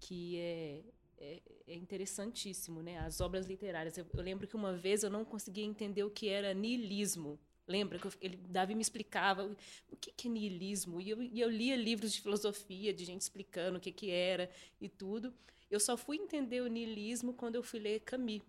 Que 0.00 0.36
é, 0.36 0.82
é, 1.24 1.40
é 1.72 1.74
interessantíssimo, 1.74 2.82
né? 2.82 2.98
As 2.98 3.20
obras 3.20 3.46
literárias. 3.46 3.96
Eu, 3.96 4.06
eu 4.12 4.22
lembro 4.22 4.46
que 4.46 4.56
uma 4.56 4.72
vez 4.74 5.02
eu 5.02 5.10
não 5.10 5.24
conseguia 5.24 5.64
entender 5.64 6.02
o 6.04 6.10
que 6.10 6.28
era 6.28 6.52
niilismo. 6.52 7.38
Lembra 7.66 7.98
que 7.98 8.06
eu, 8.06 8.12
ele, 8.20 8.36
Davi 8.36 8.74
me 8.74 8.82
explicava 8.82 9.44
o 9.90 9.96
que, 9.96 10.12
que 10.12 10.28
é 10.28 10.30
niilismo? 10.30 11.00
E 11.00 11.08
eu, 11.10 11.22
e 11.22 11.40
eu 11.40 11.48
lia 11.50 11.76
livros 11.76 12.12
de 12.12 12.20
filosofia, 12.20 12.92
de 12.92 13.04
gente 13.04 13.22
explicando 13.22 13.78
o 13.78 13.80
que, 13.80 13.90
que 13.90 14.10
era 14.10 14.50
e 14.80 14.88
tudo. 14.88 15.32
Eu 15.70 15.80
só 15.80 15.96
fui 15.96 16.18
entender 16.18 16.60
o 16.60 16.66
niilismo 16.66 17.32
quando 17.32 17.54
eu 17.54 17.62
fui 17.62 17.80
ler 17.80 18.00
Camus. 18.00 18.42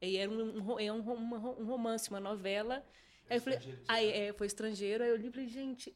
E 0.00 0.16
era 0.16 0.30
um, 0.30 0.72
um, 0.74 0.80
é 0.80 0.92
um, 0.92 1.00
ro- 1.00 1.56
um 1.60 1.64
romance, 1.66 2.08
uma 2.10 2.20
novela. 2.20 2.84
Aí 3.28 3.36
eu 3.38 3.40
falei, 3.40 3.58
aí, 3.88 4.08
é, 4.10 4.32
foi 4.32 4.46
estrangeiro, 4.46 5.02
aí 5.02 5.10
eu 5.10 5.16
li 5.16 5.28
e 5.28 5.30
falei, 5.30 5.48
gente, 5.48 5.94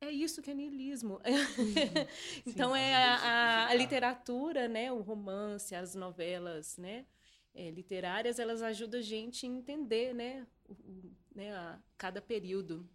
é 0.00 0.10
isso 0.10 0.40
que 0.42 0.50
é 0.50 0.54
niilismo. 0.54 1.20
então 2.46 2.74
é 2.74 2.94
a, 2.94 3.14
a- 3.16 3.66
a 3.68 3.74
literatura, 3.74 4.68
né, 4.68 4.90
o 4.92 5.00
romance, 5.00 5.74
as 5.74 5.94
novelas, 5.94 6.76
né, 6.78 7.04
é, 7.54 7.70
literárias, 7.70 8.38
elas 8.38 8.62
ajudam 8.62 9.00
a 9.00 9.02
gente 9.02 9.44
a 9.46 9.48
entender, 9.48 10.14
né, 10.14 10.46
o- 10.68 10.72
o- 10.72 11.12
né, 11.34 11.52
a 11.54 11.78
cada 11.96 12.20
período. 12.22 12.88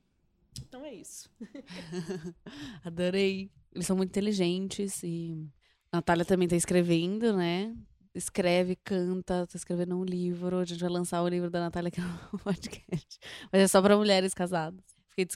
Então 0.61 0.85
é 0.85 0.93
isso. 0.93 1.29
Adorei. 2.83 3.49
eles 3.73 3.87
são 3.87 3.95
muito 3.97 4.09
inteligentes 4.09 5.01
e 5.03 5.47
a 5.91 5.97
Natália 5.97 6.25
também 6.25 6.47
tá 6.47 6.55
escrevendo, 6.55 7.35
né? 7.35 7.75
Escreve, 8.13 8.75
canta, 8.75 9.47
tá 9.47 9.55
escrevendo 9.57 9.97
um 9.97 10.03
livro. 10.03 10.59
A 10.59 10.65
gente 10.65 10.79
vai 10.79 10.89
lançar 10.89 11.23
o 11.23 11.27
livro 11.27 11.49
da 11.49 11.59
Natália 11.59 11.87
aqui 11.87 11.99
no 11.99 12.37
podcast. 12.39 13.19
Mas 13.51 13.61
é 13.63 13.67
só 13.67 13.81
para 13.81 13.97
mulheres 13.97 14.33
casadas. 14.35 14.83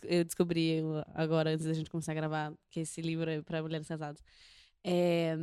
Eu 0.03 0.23
descobri 0.23 0.81
agora, 1.13 1.51
antes 1.51 1.65
da 1.65 1.73
gente 1.73 1.89
começar 1.89 2.11
a 2.11 2.15
gravar, 2.15 2.53
que 2.69 2.81
esse 2.81 3.01
livro 3.01 3.29
é 3.29 3.41
para 3.41 3.61
mulheres 3.61 3.87
casadas. 3.87 4.21
É, 4.83 5.35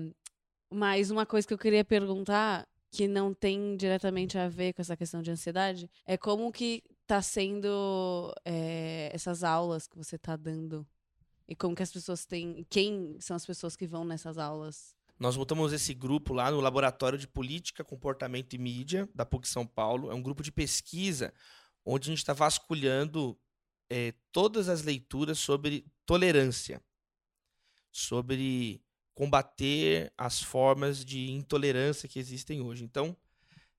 mas 0.71 1.11
uma 1.11 1.27
coisa 1.27 1.47
que 1.47 1.55
eu 1.55 1.59
queria 1.59 1.85
perguntar, 1.85 2.67
que 2.91 3.07
não 3.07 3.33
tem 3.35 3.77
diretamente 3.77 4.39
a 4.39 4.49
ver 4.49 4.73
com 4.73 4.83
essa 4.83 4.97
questão 4.97 5.23
de 5.23 5.31
ansiedade, 5.31 5.91
é 6.07 6.17
como 6.17 6.51
que 6.53 6.83
tá 7.07 7.21
sendo 7.21 8.33
é, 8.45 9.11
essas 9.13 9.45
aulas 9.45 9.87
que 9.87 9.97
você 9.97 10.19
tá 10.19 10.37
dando? 10.37 10.87
E 11.47 11.55
como 11.55 11.75
que 11.75 11.83
as 11.83 11.93
pessoas 11.93 12.25
têm. 12.25 12.67
Quem 12.71 13.17
são 13.21 13.37
as 13.37 13.45
pessoas 13.45 13.77
que 13.77 13.87
vão 13.87 14.05
nessas 14.05 14.39
aulas? 14.39 14.95
Nós 15.19 15.37
montamos 15.37 15.73
esse 15.73 15.95
grupo 15.95 16.33
lá 16.33 16.51
no 16.51 16.61
Laboratório 16.61 17.19
de 17.19 17.29
Política, 17.29 17.85
Comportamento 17.85 18.55
e 18.55 18.59
Mídia, 18.59 19.09
da 19.15 19.25
PUC 19.25 19.47
São 19.47 19.67
Paulo. 19.67 20.11
É 20.11 20.15
um 20.15 20.23
grupo 20.23 20.43
de 20.43 20.51
pesquisa 20.51 21.33
onde 21.85 22.09
a 22.09 22.11
gente 22.11 22.19
está 22.19 22.33
vasculhando 22.33 23.39
é, 23.97 24.13
todas 24.33 24.69
as 24.69 24.83
leituras 24.83 25.39
sobre 25.39 25.87
tolerância, 26.05 26.83
sobre 27.93 28.83
combater 29.15 30.13
as 30.19 30.43
formas 30.43 31.05
de 31.05 31.31
intolerância 31.31 32.09
que 32.09 32.19
existem 32.19 32.61
hoje. 32.61 32.83
Então, 32.83 33.17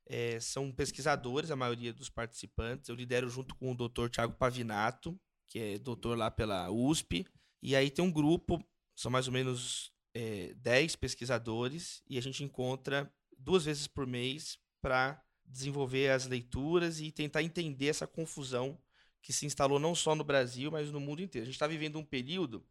é, 0.06 0.40
são 0.40 0.72
pesquisadores, 0.72 1.52
a 1.52 1.56
maioria 1.58 1.92
dos 1.92 2.10
participantes. 2.10 2.88
Eu 2.88 2.96
lidero 2.96 3.30
junto 3.30 3.54
com 3.56 3.74
o 3.74 3.76
doutor 3.76 4.10
Tiago 4.10 4.34
Pavinato, 4.36 5.20
que 5.48 5.60
é 5.60 5.78
doutor 5.78 6.18
lá 6.18 6.32
pela 6.32 6.72
USP. 6.72 7.26
E 7.62 7.76
aí 7.76 7.92
tem 7.92 8.06
um 8.06 8.12
grupo, 8.12 8.66
são 8.96 9.12
mais 9.12 9.28
ou 9.28 9.34
menos 9.34 9.92
é, 10.14 10.54
10 10.54 10.96
pesquisadores, 10.96 12.02
e 12.10 12.18
a 12.18 12.22
gente 12.22 12.42
encontra 12.42 13.14
duas 13.38 13.66
vezes 13.66 13.86
por 13.86 14.08
mês 14.08 14.58
para 14.82 15.22
desenvolver 15.46 16.10
as 16.12 16.26
leituras 16.26 17.02
e 17.02 17.12
tentar 17.12 17.44
entender 17.44 17.88
essa 17.88 18.08
confusão 18.08 18.80
que 19.26 19.34
se 19.34 19.44
instalou 19.44 19.80
não 19.80 19.96
só 19.96 20.14
no 20.14 20.24
Brasil, 20.24 20.70
mas 20.70 20.92
no 20.92 21.00
mundo 21.00 21.20
inteiro. 21.20 21.46
A 21.46 21.48
gente 21.48 21.56
está 21.56 21.66
vivendo 21.66 21.98
um 21.98 22.06
período 22.06 22.64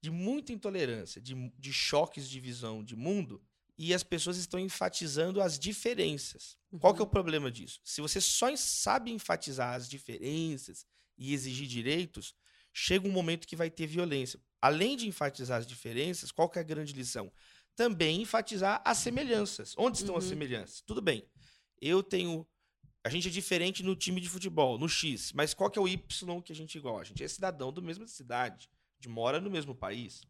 de 0.00 0.10
muita 0.10 0.54
intolerância, 0.54 1.20
de, 1.20 1.34
de 1.58 1.70
choques 1.70 2.30
de 2.30 2.40
visão 2.40 2.82
de 2.82 2.96
mundo, 2.96 3.42
e 3.76 3.92
as 3.92 4.02
pessoas 4.02 4.38
estão 4.38 4.58
enfatizando 4.58 5.38
as 5.38 5.58
diferenças. 5.58 6.56
Uhum. 6.72 6.78
Qual 6.78 6.94
que 6.94 7.00
é 7.00 7.02
o 7.02 7.04
uhum. 7.04 7.10
problema 7.10 7.50
disso? 7.50 7.78
Se 7.84 8.00
você 8.00 8.22
só 8.22 8.56
sabe 8.56 9.10
enfatizar 9.10 9.74
as 9.74 9.86
diferenças 9.86 10.86
e 11.18 11.34
exigir 11.34 11.68
direitos, 11.68 12.34
chega 12.72 13.06
um 13.06 13.12
momento 13.12 13.46
que 13.46 13.54
vai 13.54 13.68
ter 13.68 13.86
violência. 13.86 14.40
Além 14.62 14.96
de 14.96 15.06
enfatizar 15.06 15.58
as 15.58 15.66
diferenças, 15.66 16.32
qual 16.32 16.48
que 16.48 16.58
é 16.58 16.62
a 16.62 16.64
grande 16.64 16.94
lição? 16.94 17.30
Também 17.76 18.22
enfatizar 18.22 18.80
as 18.82 18.96
semelhanças. 18.96 19.74
Onde 19.76 19.98
estão 19.98 20.14
uhum. 20.14 20.20
as 20.20 20.24
semelhanças? 20.24 20.80
Tudo 20.80 21.02
bem. 21.02 21.22
Eu 21.78 22.02
tenho 22.02 22.48
a 23.08 23.10
gente 23.10 23.28
é 23.28 23.30
diferente 23.30 23.82
no 23.82 23.96
time 23.96 24.20
de 24.20 24.28
futebol, 24.28 24.78
no 24.78 24.86
X, 24.86 25.32
mas 25.32 25.54
qual 25.54 25.70
que 25.70 25.78
é 25.78 25.82
o 25.82 25.88
Y 25.88 26.42
que 26.42 26.52
a 26.52 26.54
gente 26.54 26.76
é 26.76 26.78
igual? 26.78 26.98
A 27.00 27.04
gente 27.04 27.24
é 27.24 27.26
cidadão 27.26 27.72
da 27.72 27.80
mesma 27.80 28.06
cidade 28.06 28.68
de 29.00 29.08
mora 29.08 29.40
no 29.40 29.50
mesmo 29.50 29.74
país. 29.74 30.20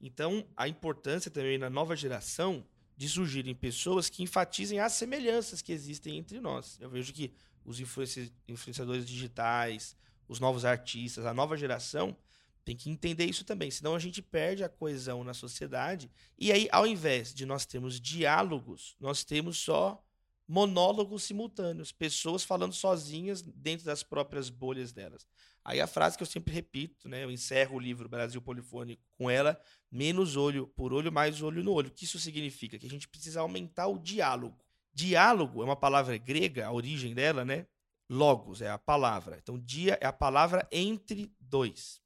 Então, 0.00 0.48
a 0.56 0.66
importância 0.66 1.30
também 1.30 1.58
na 1.58 1.68
nova 1.68 1.94
geração 1.94 2.66
de 2.96 3.06
surgirem 3.10 3.54
pessoas 3.54 4.08
que 4.08 4.22
enfatizem 4.22 4.80
as 4.80 4.94
semelhanças 4.94 5.60
que 5.60 5.70
existem 5.70 6.16
entre 6.16 6.40
nós. 6.40 6.78
Eu 6.80 6.88
vejo 6.88 7.12
que 7.12 7.30
os 7.62 7.78
influenciadores 7.78 9.06
digitais, 9.06 9.94
os 10.26 10.40
novos 10.40 10.64
artistas, 10.64 11.26
a 11.26 11.34
nova 11.34 11.58
geração 11.58 12.16
tem 12.64 12.74
que 12.74 12.88
entender 12.88 13.26
isso 13.26 13.44
também, 13.44 13.70
senão 13.70 13.94
a 13.94 13.98
gente 13.98 14.22
perde 14.22 14.64
a 14.64 14.68
coesão 14.68 15.22
na 15.22 15.34
sociedade. 15.34 16.10
E 16.38 16.50
aí, 16.50 16.68
ao 16.72 16.86
invés 16.86 17.34
de 17.34 17.44
nós 17.44 17.66
termos 17.66 18.00
diálogos, 18.00 18.96
nós 18.98 19.24
temos 19.24 19.58
só 19.58 20.02
monólogos 20.48 21.24
simultâneos, 21.24 21.92
pessoas 21.92 22.42
falando 22.42 22.72
sozinhas 22.72 23.42
dentro 23.42 23.84
das 23.84 24.02
próprias 24.02 24.48
bolhas 24.48 24.92
delas. 24.92 25.26
Aí 25.62 25.80
a 25.80 25.86
frase 25.86 26.16
que 26.16 26.22
eu 26.22 26.26
sempre 26.26 26.54
repito, 26.54 27.06
né? 27.08 27.22
Eu 27.22 27.30
encerro 27.30 27.76
o 27.76 27.80
livro 27.80 28.08
Brasil 28.08 28.40
Polifônico 28.40 29.02
com 29.18 29.28
ela, 29.28 29.60
menos 29.90 30.34
olho 30.34 30.66
por 30.68 30.94
olho, 30.94 31.12
mais 31.12 31.42
olho 31.42 31.62
no 31.62 31.72
olho. 31.72 31.88
O 31.88 31.92
que 31.92 32.04
isso 32.04 32.18
significa? 32.18 32.78
Que 32.78 32.86
a 32.86 32.90
gente 32.90 33.06
precisa 33.06 33.40
aumentar 33.40 33.88
o 33.88 33.98
diálogo. 33.98 34.58
Diálogo 34.94 35.60
é 35.60 35.64
uma 35.66 35.76
palavra 35.76 36.16
grega, 36.16 36.66
a 36.66 36.72
origem 36.72 37.14
dela, 37.14 37.44
né? 37.44 37.66
Logos 38.08 38.62
é 38.62 38.70
a 38.70 38.78
palavra. 38.78 39.38
Então, 39.42 39.58
dia 39.58 39.98
é 40.00 40.06
a 40.06 40.12
palavra 40.12 40.66
entre 40.72 41.30
dois. 41.38 42.00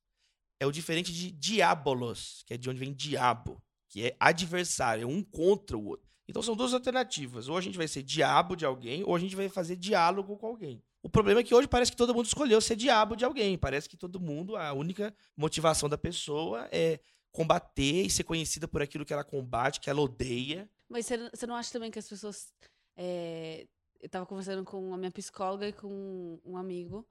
É 0.58 0.66
o 0.66 0.72
diferente 0.72 1.12
de 1.12 1.30
diabolos, 1.30 2.42
que 2.44 2.54
é 2.54 2.56
de 2.56 2.68
onde 2.68 2.80
vem 2.80 2.92
diabo, 2.92 3.62
que 3.88 4.06
é 4.06 4.16
adversário, 4.18 5.04
é 5.04 5.06
um 5.06 5.22
contra 5.22 5.76
o 5.78 5.84
outro. 5.86 6.11
Então 6.28 6.42
são 6.42 6.56
duas 6.56 6.72
alternativas. 6.72 7.48
Ou 7.48 7.56
a 7.56 7.60
gente 7.60 7.76
vai 7.76 7.88
ser 7.88 8.02
diabo 8.02 8.56
de 8.56 8.64
alguém, 8.64 9.02
ou 9.04 9.14
a 9.14 9.18
gente 9.18 9.36
vai 9.36 9.48
fazer 9.48 9.76
diálogo 9.76 10.36
com 10.36 10.46
alguém. 10.46 10.82
O 11.02 11.08
problema 11.08 11.40
é 11.40 11.42
que 11.42 11.54
hoje 11.54 11.66
parece 11.66 11.90
que 11.90 11.96
todo 11.96 12.14
mundo 12.14 12.26
escolheu 12.26 12.60
ser 12.60 12.76
diabo 12.76 13.16
de 13.16 13.24
alguém. 13.24 13.58
Parece 13.58 13.88
que 13.88 13.96
todo 13.96 14.20
mundo, 14.20 14.56
a 14.56 14.72
única 14.72 15.12
motivação 15.36 15.88
da 15.88 15.98
pessoa 15.98 16.68
é 16.70 17.00
combater 17.32 18.06
e 18.06 18.10
ser 18.10 18.24
conhecida 18.24 18.68
por 18.68 18.82
aquilo 18.82 19.04
que 19.04 19.12
ela 19.12 19.24
combate, 19.24 19.80
que 19.80 19.90
ela 19.90 20.00
odeia. 20.00 20.70
Mas 20.88 21.06
você 21.06 21.46
não 21.46 21.56
acha 21.56 21.72
também 21.72 21.90
que 21.90 21.98
as 21.98 22.08
pessoas. 22.08 22.52
É... 22.96 23.66
Eu 24.00 24.06
estava 24.06 24.26
conversando 24.26 24.64
com 24.64 24.92
a 24.92 24.96
minha 24.96 25.10
psicóloga 25.10 25.68
e 25.68 25.72
com 25.72 26.38
um 26.44 26.56
amigo. 26.56 27.06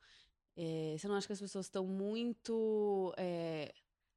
É... 0.56 0.96
Você 0.98 1.08
não 1.08 1.16
acha 1.16 1.28
que 1.28 1.34
as 1.34 1.42
pessoas 1.42 1.66
estão 1.66 1.86
muito. 1.86 3.14
É... 3.18 3.74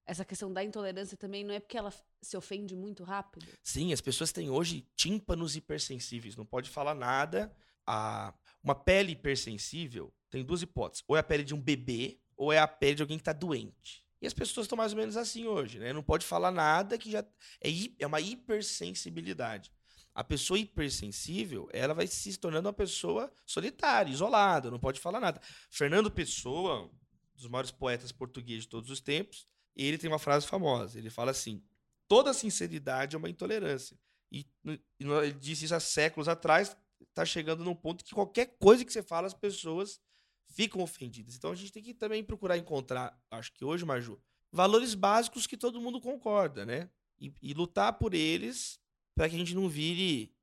Essa 0.07 0.25
questão 0.25 0.53
da 0.53 0.63
intolerância 0.63 1.17
também 1.17 1.45
não 1.45 1.55
é 1.55 1.61
porque 1.61 1.79
ela 1.79 1.93
se 2.21 2.37
ofende 2.37 2.77
muito 2.77 3.05
rápido? 3.05 3.47
Sim, 3.63 3.93
as 3.93 4.01
pessoas 4.01 4.33
têm 4.33 4.51
hoje 4.51 4.87
tímpanos 4.95 5.57
hipersensíveis. 5.57 6.37
Não 6.37 6.45
pode 6.45 6.69
falar 6.69 6.95
nada. 6.95 7.55
A 7.87 8.35
uma 8.63 8.75
pele 8.75 9.13
hipersensível 9.13 10.13
tem 10.31 10.43
duas 10.43 10.63
hipóteses. 10.63 11.05
Ou 11.07 11.17
é 11.17 11.21
a 11.21 11.23
pele 11.23 11.45
de 11.45 11.55
um 11.55 11.61
bebê, 11.61 12.19
ou 12.35 12.51
é 12.51 12.59
a 12.59 12.67
pele 12.67 12.95
de 12.95 13.03
alguém 13.03 13.19
que 13.19 13.23
está 13.23 13.33
doente. 13.33 14.03
E 14.23 14.27
as 14.27 14.33
pessoas 14.33 14.65
estão 14.65 14.77
mais 14.79 14.93
ou 14.93 14.99
menos 14.99 15.19
assim 15.19 15.47
hoje, 15.47 15.79
né? 15.79 15.93
Não 15.93 16.03
pode 16.03 16.25
falar 16.25 16.51
nada 16.51 16.97
que 16.97 17.11
já. 17.11 17.21
É, 17.63 17.69
é 17.99 18.07
uma 18.07 18.23
hipersensibilidade. 18.23 19.71
A 20.15 20.25
pessoa 20.25 20.59
hipersensível, 20.59 21.69
ela 21.73 21.93
vai 21.93 22.07
se 22.07 22.35
tornando 22.39 22.69
uma 22.69 22.73
pessoa 22.73 23.31
solitária, 23.45 24.11
isolada, 24.11 24.71
não 24.71 24.79
pode 24.79 24.99
falar 24.99 25.21
nada. 25.21 25.41
Fernando 25.69 26.11
Pessoa, 26.11 26.85
um 26.85 26.91
dos 27.35 27.49
maiores 27.49 27.73
poetas 27.73 28.13
portugueses 28.13 28.63
de 28.63 28.69
todos 28.69 28.91
os 28.91 29.01
tempos, 29.01 29.47
ele 29.77 29.99
tem 29.99 30.09
uma 30.09 30.19
frase 30.19 30.47
famosa. 30.47 30.99
Ele 30.99 31.11
fala 31.11 31.31
assim: 31.31 31.63
toda 32.07 32.33
sinceridade 32.33 33.17
é 33.17 33.19
uma 33.19 33.29
intolerância. 33.29 33.99
E, 34.31 34.47
ele 34.65 35.33
disse 35.33 35.65
isso 35.65 35.75
há 35.75 35.81
séculos 35.81 36.29
atrás, 36.29 36.77
tá 37.13 37.25
chegando 37.25 37.65
num 37.65 37.75
ponto 37.75 38.05
que 38.05 38.15
qualquer 38.15 38.57
coisa 38.59 38.85
que 38.85 38.93
você 38.93 39.03
fala, 39.03 39.27
as 39.27 39.35
pessoas 39.35 40.01
ficam 40.47 40.83
ofendidas. 40.83 41.37
Então 41.37 41.51
a 41.51 41.55
gente 41.55 41.73
tem 41.73 41.83
que 41.83 41.95
também 41.95 42.23
procurar 42.23 42.57
encontrar, 42.57 43.19
acho 43.31 43.53
que 43.53 43.65
hoje, 43.65 43.85
Maju, 43.85 44.21
valores 44.51 44.95
básicos 44.95 45.47
que 45.47 45.57
todo 45.57 45.81
mundo 45.81 46.01
concorda, 46.01 46.65
né? 46.65 46.89
E, 47.21 47.33
e 47.41 47.55
lutar 47.55 47.93
por 47.95 48.15
eles 48.15 48.81
para 49.15 49.29
que 49.29 49.37
a 49.37 49.39
gente 49.39 49.55
não 49.55 49.69
vire 49.69 50.35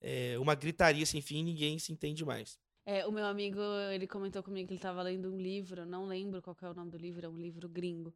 é, 0.00 0.38
uma 0.38 0.54
gritaria 0.54 1.06
sem 1.06 1.20
fim 1.20 1.38
e 1.38 1.44
ninguém 1.44 1.78
se 1.78 1.92
entende 1.92 2.24
mais. 2.24 2.58
É, 2.84 3.06
o 3.06 3.12
meu 3.12 3.26
amigo, 3.26 3.60
ele 3.92 4.06
comentou 4.06 4.42
comigo 4.42 4.66
que 4.66 4.74
ele 4.74 4.78
estava 4.78 5.02
lendo 5.02 5.32
um 5.32 5.38
livro, 5.38 5.86
não 5.86 6.06
lembro 6.06 6.42
qual 6.42 6.56
é 6.62 6.68
o 6.68 6.74
nome 6.74 6.90
do 6.90 6.98
livro, 6.98 7.24
é 7.24 7.28
um 7.28 7.38
livro 7.38 7.68
gringo, 7.68 8.12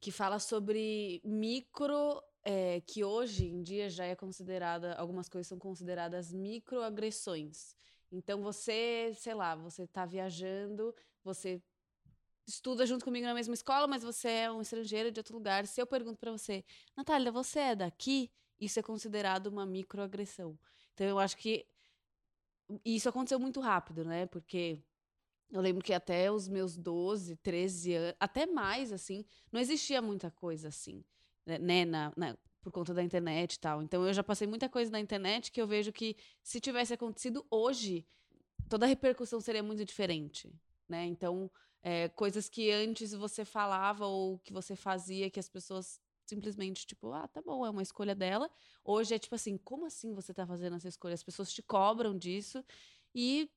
que 0.00 0.10
fala 0.10 0.38
sobre 0.38 1.20
micro 1.24 2.22
é, 2.44 2.80
que 2.80 3.04
hoje 3.04 3.46
em 3.46 3.62
dia 3.62 3.90
já 3.90 4.04
é 4.04 4.14
considerada, 4.14 4.94
algumas 4.94 5.28
coisas 5.28 5.46
são 5.46 5.58
consideradas 5.58 6.32
microagressões. 6.32 7.74
Então 8.10 8.40
você, 8.42 9.12
sei 9.16 9.34
lá, 9.34 9.54
você 9.54 9.82
está 9.82 10.06
viajando, 10.06 10.94
você 11.22 11.62
estuda 12.46 12.86
junto 12.86 13.04
comigo 13.04 13.26
na 13.26 13.34
mesma 13.34 13.52
escola, 13.52 13.86
mas 13.86 14.02
você 14.02 14.28
é 14.28 14.50
um 14.50 14.62
estrangeiro 14.62 15.10
de 15.12 15.20
outro 15.20 15.34
lugar. 15.34 15.66
Se 15.66 15.80
eu 15.80 15.86
pergunto 15.86 16.18
para 16.18 16.32
você, 16.32 16.64
Natália, 16.96 17.30
você 17.30 17.58
é 17.60 17.76
daqui? 17.76 18.30
Isso 18.58 18.78
é 18.78 18.82
considerado 18.82 19.48
uma 19.48 19.66
microagressão. 19.66 20.58
Então 20.94 21.06
eu 21.06 21.18
acho 21.18 21.36
que 21.36 21.66
isso 22.84 23.08
aconteceu 23.08 23.38
muito 23.38 23.60
rápido, 23.60 24.04
né? 24.04 24.26
Porque 24.26 24.82
eu 25.50 25.60
lembro 25.60 25.82
que 25.82 25.92
até 25.92 26.30
os 26.30 26.48
meus 26.48 26.76
12, 26.76 27.36
13 27.36 27.94
anos, 27.94 28.16
até 28.20 28.46
mais, 28.46 28.92
assim, 28.92 29.24
não 29.50 29.60
existia 29.60 30.02
muita 30.02 30.30
coisa 30.30 30.68
assim. 30.68 31.04
Né, 31.46 31.58
né, 31.58 31.84
na, 31.86 32.12
na, 32.16 32.36
por 32.60 32.70
conta 32.70 32.92
da 32.92 33.02
internet 33.02 33.54
e 33.54 33.58
tal. 33.58 33.82
Então 33.82 34.06
eu 34.06 34.12
já 34.12 34.22
passei 34.22 34.46
muita 34.46 34.68
coisa 34.68 34.90
na 34.90 35.00
internet 35.00 35.50
que 35.50 35.60
eu 35.60 35.66
vejo 35.66 35.92
que 35.92 36.16
se 36.42 36.60
tivesse 36.60 36.92
acontecido 36.92 37.46
hoje, 37.50 38.06
toda 38.68 38.84
a 38.84 38.88
repercussão 38.88 39.40
seria 39.40 39.62
muito 39.62 39.84
diferente, 39.84 40.52
né? 40.86 41.06
Então, 41.06 41.50
é, 41.82 42.08
coisas 42.10 42.48
que 42.48 42.70
antes 42.70 43.12
você 43.12 43.44
falava 43.44 44.06
ou 44.06 44.38
que 44.40 44.52
você 44.52 44.76
fazia 44.76 45.30
que 45.30 45.40
as 45.40 45.48
pessoas 45.48 45.98
simplesmente, 46.26 46.86
tipo, 46.86 47.12
ah, 47.12 47.26
tá 47.26 47.40
bom, 47.40 47.64
é 47.64 47.70
uma 47.70 47.82
escolha 47.82 48.14
dela. 48.14 48.50
Hoje 48.84 49.14
é 49.14 49.18
tipo 49.18 49.34
assim, 49.34 49.56
como 49.56 49.86
assim 49.86 50.12
você 50.12 50.34
tá 50.34 50.46
fazendo 50.46 50.76
essa 50.76 50.88
escolha? 50.88 51.14
As 51.14 51.22
pessoas 51.22 51.50
te 51.50 51.62
cobram 51.62 52.16
disso 52.16 52.62
e 53.14 53.50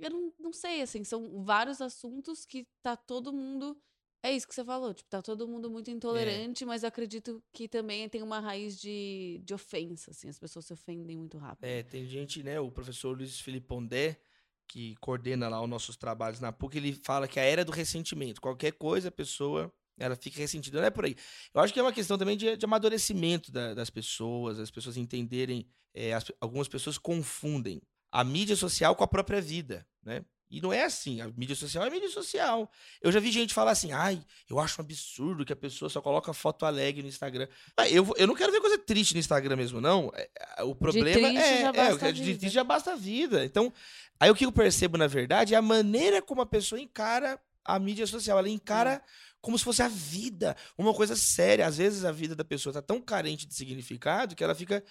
eu 0.00 0.10
não, 0.10 0.32
não 0.38 0.52
sei, 0.52 0.82
assim, 0.82 1.04
são 1.04 1.42
vários 1.44 1.80
assuntos 1.80 2.44
que 2.46 2.66
tá 2.82 2.96
todo 2.96 3.32
mundo 3.32 3.76
É 4.22 4.30
isso 4.32 4.46
que 4.46 4.54
você 4.54 4.62
falou, 4.64 4.92
tipo, 4.92 5.08
tá 5.08 5.22
todo 5.22 5.48
mundo 5.48 5.70
muito 5.70 5.90
intolerante, 5.90 6.64
mas 6.66 6.82
eu 6.82 6.88
acredito 6.88 7.42
que 7.54 7.66
também 7.66 8.06
tem 8.08 8.22
uma 8.22 8.38
raiz 8.38 8.78
de, 8.78 9.40
de 9.44 9.54
ofensa, 9.54 10.10
assim, 10.10 10.28
as 10.28 10.38
pessoas 10.38 10.66
se 10.66 10.72
ofendem 10.74 11.16
muito 11.16 11.38
rápido. 11.38 11.64
É, 11.64 11.82
tem 11.82 12.06
gente, 12.06 12.42
né? 12.42 12.60
O 12.60 12.70
professor 12.70 13.16
Luiz 13.16 13.40
Felipe 13.40 13.66
Pondé, 13.66 14.20
que 14.68 14.94
coordena 14.96 15.48
lá 15.48 15.62
os 15.62 15.68
nossos 15.70 15.96
trabalhos 15.96 16.38
na 16.38 16.52
PUC, 16.52 16.76
ele 16.76 16.92
fala 16.92 17.26
que 17.26 17.40
a 17.40 17.42
era 17.44 17.64
do 17.64 17.72
ressentimento. 17.72 18.40
Qualquer 18.42 18.72
coisa, 18.72 19.08
a 19.08 19.12
pessoa 19.12 19.72
ela 19.98 20.14
fica 20.16 20.38
ressentida. 20.38 20.78
Não 20.78 20.86
é 20.86 20.90
por 20.90 21.04
aí. 21.06 21.16
Eu 21.54 21.60
acho 21.62 21.72
que 21.72 21.80
é 21.80 21.82
uma 21.82 21.92
questão 21.92 22.16
também 22.18 22.36
de, 22.36 22.56
de 22.58 22.64
amadurecimento 22.66 23.50
da- 23.50 23.72
das 23.74 23.88
pessoas, 23.90 24.58
as 24.58 24.70
pessoas 24.70 24.96
entenderem. 24.98 25.66
é, 25.92 26.12
as- 26.14 26.30
algumas 26.40 26.68
pessoas 26.68 26.96
confundem 26.98 27.82
a 28.10 28.24
mídia 28.24 28.56
social 28.56 28.94
com 28.94 29.04
a 29.04 29.08
própria 29.08 29.40
vida, 29.40 29.86
né? 30.02 30.24
E 30.50 30.60
não 30.60 30.72
é 30.72 30.82
assim. 30.82 31.20
A 31.20 31.28
mídia 31.28 31.54
social 31.54 31.84
é 31.86 31.90
mídia 31.90 32.08
social. 32.08 32.68
Eu 33.00 33.12
já 33.12 33.20
vi 33.20 33.30
gente 33.30 33.54
falar 33.54 33.70
assim, 33.70 33.92
ai, 33.92 34.20
eu 34.48 34.58
acho 34.58 34.80
um 34.80 34.84
absurdo 34.84 35.44
que 35.44 35.52
a 35.52 35.56
pessoa 35.56 35.88
só 35.88 36.02
coloca 36.02 36.32
foto 36.32 36.66
alegre 36.66 37.02
no 37.02 37.08
Instagram. 37.08 37.46
Eu, 37.88 38.12
eu 38.16 38.26
não 38.26 38.34
quero 38.34 38.50
ver 38.50 38.60
coisa 38.60 38.76
triste 38.76 39.14
no 39.14 39.20
Instagram 39.20 39.54
mesmo, 39.54 39.80
não. 39.80 40.10
É, 40.12 40.28
é, 40.58 40.62
O 40.64 40.74
problema 40.74 41.28
triste 41.28 41.38
é, 41.38 41.60
já 41.60 41.68
é, 41.68 41.72
basta 41.72 42.06
a 42.06 42.10
de 42.10 42.22
vida. 42.24 42.38
triste 42.40 42.54
já 42.54 42.64
basta 42.64 42.92
a 42.92 42.96
vida. 42.96 43.44
Então, 43.44 43.72
aí 44.18 44.28
o 44.28 44.34
que 44.34 44.44
eu 44.44 44.50
percebo, 44.50 44.98
na 44.98 45.06
verdade, 45.06 45.54
é 45.54 45.56
a 45.56 45.62
maneira 45.62 46.20
como 46.20 46.40
a 46.40 46.46
pessoa 46.46 46.80
encara 46.80 47.40
a 47.64 47.78
mídia 47.78 48.06
social. 48.08 48.36
Ela 48.36 48.48
encara 48.48 49.00
como 49.40 49.56
se 49.56 49.64
fosse 49.64 49.82
a 49.82 49.88
vida, 49.88 50.56
uma 50.76 50.92
coisa 50.92 51.14
séria. 51.14 51.64
Às 51.64 51.76
vezes 51.76 52.04
a 52.04 52.10
vida 52.10 52.34
da 52.34 52.44
pessoa 52.44 52.72
tá 52.72 52.82
tão 52.82 53.00
carente 53.00 53.46
de 53.46 53.54
significado 53.54 54.34
que 54.34 54.42
ela 54.42 54.54
fica 54.54 54.82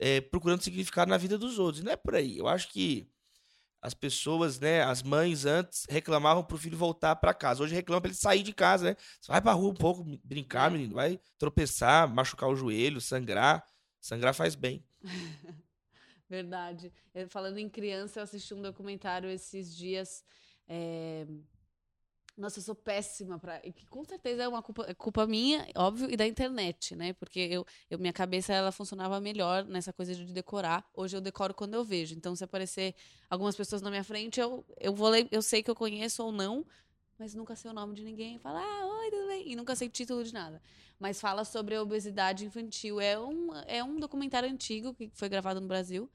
é, 0.00 0.20
procurando 0.20 0.62
significado 0.62 1.10
na 1.10 1.16
vida 1.16 1.38
dos 1.38 1.58
outros. 1.58 1.82
E 1.82 1.84
não 1.84 1.92
é 1.92 1.96
por 1.96 2.14
aí. 2.14 2.38
Eu 2.38 2.48
acho 2.48 2.68
que 2.70 3.08
as 3.82 3.94
pessoas, 3.94 4.58
né, 4.58 4.82
as 4.82 5.02
mães 5.02 5.44
antes 5.46 5.86
reclamavam 5.88 6.42
pro 6.44 6.58
filho 6.58 6.76
voltar 6.76 7.14
para 7.16 7.34
casa. 7.34 7.62
Hoje 7.62 7.74
reclamam 7.74 8.00
pra 8.00 8.08
ele 8.10 8.16
sair 8.18 8.42
de 8.42 8.52
casa, 8.52 8.90
né? 8.90 8.96
Vai 9.28 9.40
pra 9.40 9.52
rua 9.52 9.70
um 9.70 9.74
pouco 9.74 10.04
brincar, 10.24 10.68
É. 10.68 10.70
menino, 10.70 10.94
vai 10.94 11.20
tropeçar, 11.38 12.08
machucar 12.12 12.48
o 12.48 12.56
joelho, 12.56 13.00
sangrar. 13.00 13.64
Sangrar 14.00 14.34
faz 14.34 14.54
bem. 14.54 14.84
Verdade. 16.28 16.92
Eh, 17.14 17.26
Falando 17.28 17.58
em 17.58 17.68
criança, 17.68 18.18
eu 18.20 18.24
assisti 18.24 18.54
um 18.54 18.62
documentário 18.62 19.28
esses 19.30 19.74
dias. 19.76 20.24
eh, 20.68 21.26
Nossa, 22.36 22.58
eu 22.58 22.62
sou 22.62 22.74
péssima 22.74 23.38
para. 23.38 23.60
E 23.64 23.72
que 23.72 23.86
com 23.86 24.04
certeza 24.04 24.42
é 24.42 24.48
uma 24.48 24.62
culpa, 24.62 24.84
é 24.86 24.92
culpa 24.92 25.26
minha, 25.26 25.66
óbvio, 25.74 26.10
e 26.10 26.16
da 26.16 26.26
internet, 26.26 26.94
né? 26.94 27.14
Porque 27.14 27.40
eu, 27.40 27.64
eu, 27.90 27.98
minha 27.98 28.12
cabeça 28.12 28.52
ela 28.52 28.70
funcionava 28.70 29.18
melhor 29.20 29.64
nessa 29.64 29.90
coisa 29.90 30.14
de 30.14 30.32
decorar. 30.32 30.86
Hoje 30.92 31.16
eu 31.16 31.20
decoro 31.20 31.54
quando 31.54 31.74
eu 31.74 31.82
vejo. 31.82 32.14
Então, 32.14 32.36
se 32.36 32.44
aparecer 32.44 32.94
algumas 33.30 33.56
pessoas 33.56 33.80
na 33.80 33.88
minha 33.88 34.04
frente, 34.04 34.38
eu, 34.38 34.66
eu 34.78 34.94
vou 34.94 35.08
ler, 35.08 35.26
eu 35.30 35.40
sei 35.40 35.62
que 35.62 35.70
eu 35.70 35.74
conheço 35.74 36.22
ou 36.22 36.30
não, 36.30 36.66
mas 37.18 37.34
nunca 37.34 37.56
sei 37.56 37.70
o 37.70 37.74
nome 37.74 37.94
de 37.94 38.04
ninguém. 38.04 38.38
Fala, 38.38 38.60
ah, 38.60 38.86
oi, 38.86 39.10
tudo 39.10 39.26
bem? 39.28 39.52
E 39.52 39.56
nunca 39.56 39.74
sei 39.74 39.88
título 39.88 40.22
de 40.22 40.34
nada. 40.34 40.60
Mas 40.98 41.18
fala 41.18 41.42
sobre 41.44 41.74
a 41.74 41.82
obesidade 41.82 42.44
infantil. 42.44 43.00
É 43.00 43.18
um, 43.18 43.48
é 43.66 43.82
um 43.82 43.98
documentário 43.98 44.48
antigo 44.48 44.92
que 44.94 45.10
foi 45.14 45.28
gravado 45.30 45.58
no 45.58 45.66
Brasil. 45.66 46.10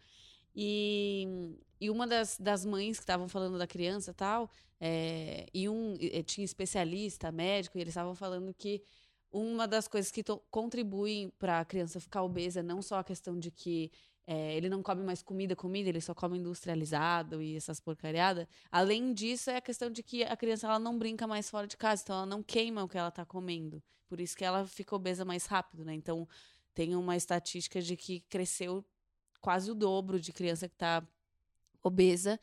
E, 0.56 1.56
e 1.80 1.90
uma 1.90 2.06
das, 2.06 2.38
das 2.38 2.63
mães 2.63 2.98
que 2.98 3.04
estavam 3.04 3.28
falando 3.28 3.58
da 3.58 3.66
criança 3.66 4.13
tal, 4.13 4.51
é, 4.84 5.46
e 5.54 5.70
um 5.70 5.96
e 6.00 6.24
tinha 6.24 6.44
especialista, 6.44 7.32
médico, 7.32 7.78
e 7.78 7.82
eles 7.82 7.92
estavam 7.92 8.16
falando 8.16 8.52
que 8.52 8.82
uma 9.32 9.68
das 9.68 9.88
coisas 9.88 10.12
que 10.12 10.24
contribuem 10.50 11.30
para 11.38 11.60
a 11.60 11.66
criança 11.66 12.00
ficar 12.00 12.24
obesa 12.24 12.64
não 12.64 12.82
só 12.82 12.98
a 12.98 13.04
questão 13.04 13.38
de 13.38 13.52
que 13.52 13.92
é, 14.26 14.56
ele 14.56 14.70
não 14.70 14.82
come 14.82 15.04
mais 15.04 15.22
comida, 15.22 15.56
comida, 15.56 15.90
ele 15.90 16.02
só 16.02 16.14
come 16.16 16.38
industrializado 16.38 17.42
e 17.42 17.56
essas 17.56 17.80
porcariadas. 17.80 18.48
Além 18.72 19.14
disso, 19.14 19.52
é 19.52 19.58
a 19.58 19.62
questão 19.62 19.90
de 19.90 20.02
que 20.02 20.24
a 20.24 20.36
criança 20.36 20.68
ela 20.68 20.80
não 20.80 20.98
brinca 20.98 21.28
mais 21.28 21.50
fora 21.50 21.68
de 21.68 21.78
casa, 21.78 22.02
então 22.04 22.16
ela 22.16 22.26
não 22.26 22.42
queima 22.42 22.84
o 22.84 22.90
que 22.90 22.98
ela 22.98 23.10
está 23.10 23.26
comendo. 23.26 23.84
Por 24.10 24.20
isso 24.20 24.36
que 24.36 24.44
ela 24.44 24.66
fica 24.66 24.96
obesa 24.96 25.24
mais 25.24 25.46
rápido, 25.46 25.86
né? 25.86 25.94
Então, 25.94 26.28
tem 26.74 26.96
uma 26.96 27.16
estatística 27.16 27.82
de 27.82 27.96
que 27.96 28.22
cresceu 28.22 28.84
quase 29.40 29.72
o 29.72 29.76
dobro 29.76 30.20
de 30.20 30.32
criança 30.34 30.68
que 30.68 30.76
tá 30.76 31.06
obesa. 31.84 32.39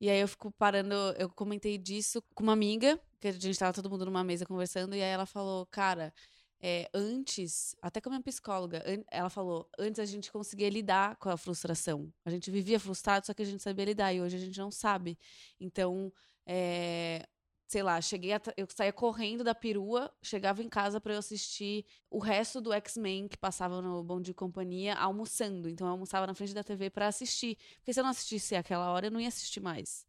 E 0.00 0.10
aí 0.10 0.20
eu 0.20 0.28
fico 0.28 0.50
parando, 0.52 0.94
eu 1.18 1.28
comentei 1.30 1.78
disso 1.78 2.22
com 2.34 2.42
uma 2.42 2.52
amiga, 2.52 3.00
que 3.20 3.28
a 3.28 3.32
gente 3.32 3.58
tava 3.58 3.72
todo 3.72 3.88
mundo 3.88 4.04
numa 4.04 4.22
mesa 4.22 4.44
conversando, 4.44 4.94
e 4.94 5.02
aí 5.02 5.08
ela 5.08 5.24
falou, 5.26 5.66
cara, 5.66 6.12
é, 6.60 6.88
antes, 6.92 7.76
até 7.80 8.00
com 8.00 8.08
a 8.08 8.12
minha 8.12 8.22
psicóloga, 8.22 8.82
ela 9.10 9.30
falou, 9.30 9.68
antes 9.78 9.98
a 9.98 10.04
gente 10.04 10.30
conseguia 10.32 10.68
lidar 10.68 11.16
com 11.16 11.28
a 11.28 11.36
frustração. 11.36 12.12
A 12.24 12.30
gente 12.30 12.50
vivia 12.50 12.80
frustrado, 12.80 13.26
só 13.26 13.34
que 13.34 13.42
a 13.42 13.46
gente 13.46 13.62
sabia 13.62 13.84
lidar, 13.84 14.12
e 14.12 14.20
hoje 14.20 14.36
a 14.36 14.40
gente 14.40 14.58
não 14.58 14.70
sabe. 14.70 15.18
Então, 15.60 16.12
é, 16.46 17.26
sei 17.66 17.82
lá, 17.82 18.00
cheguei 18.00 18.32
a 18.32 18.40
eu 18.56 18.66
saía 18.70 18.92
correndo 18.92 19.42
da 19.42 19.54
perua, 19.54 20.12
chegava 20.22 20.62
em 20.62 20.68
casa 20.68 21.00
pra 21.00 21.14
eu 21.14 21.18
assistir 21.18 21.84
o 22.08 22.18
resto 22.18 22.60
do 22.60 22.72
X-Men 22.72 23.26
que 23.28 23.36
passava 23.36 23.82
no 23.82 24.02
Bom 24.04 24.20
Dia 24.20 24.32
e 24.32 24.34
Companhia 24.34 24.94
almoçando. 24.94 25.68
Então 25.68 25.86
eu 25.86 25.92
almoçava 25.92 26.26
na 26.26 26.34
frente 26.34 26.54
da 26.54 26.62
TV 26.62 26.90
pra 26.90 27.08
assistir, 27.08 27.56
porque 27.76 27.92
se 27.92 28.00
eu 28.00 28.04
não 28.04 28.10
assistisse 28.10 28.54
aquela 28.54 28.90
hora, 28.90 29.06
eu 29.06 29.10
não 29.10 29.20
ia 29.20 29.28
assistir 29.28 29.60
mais. 29.60 30.06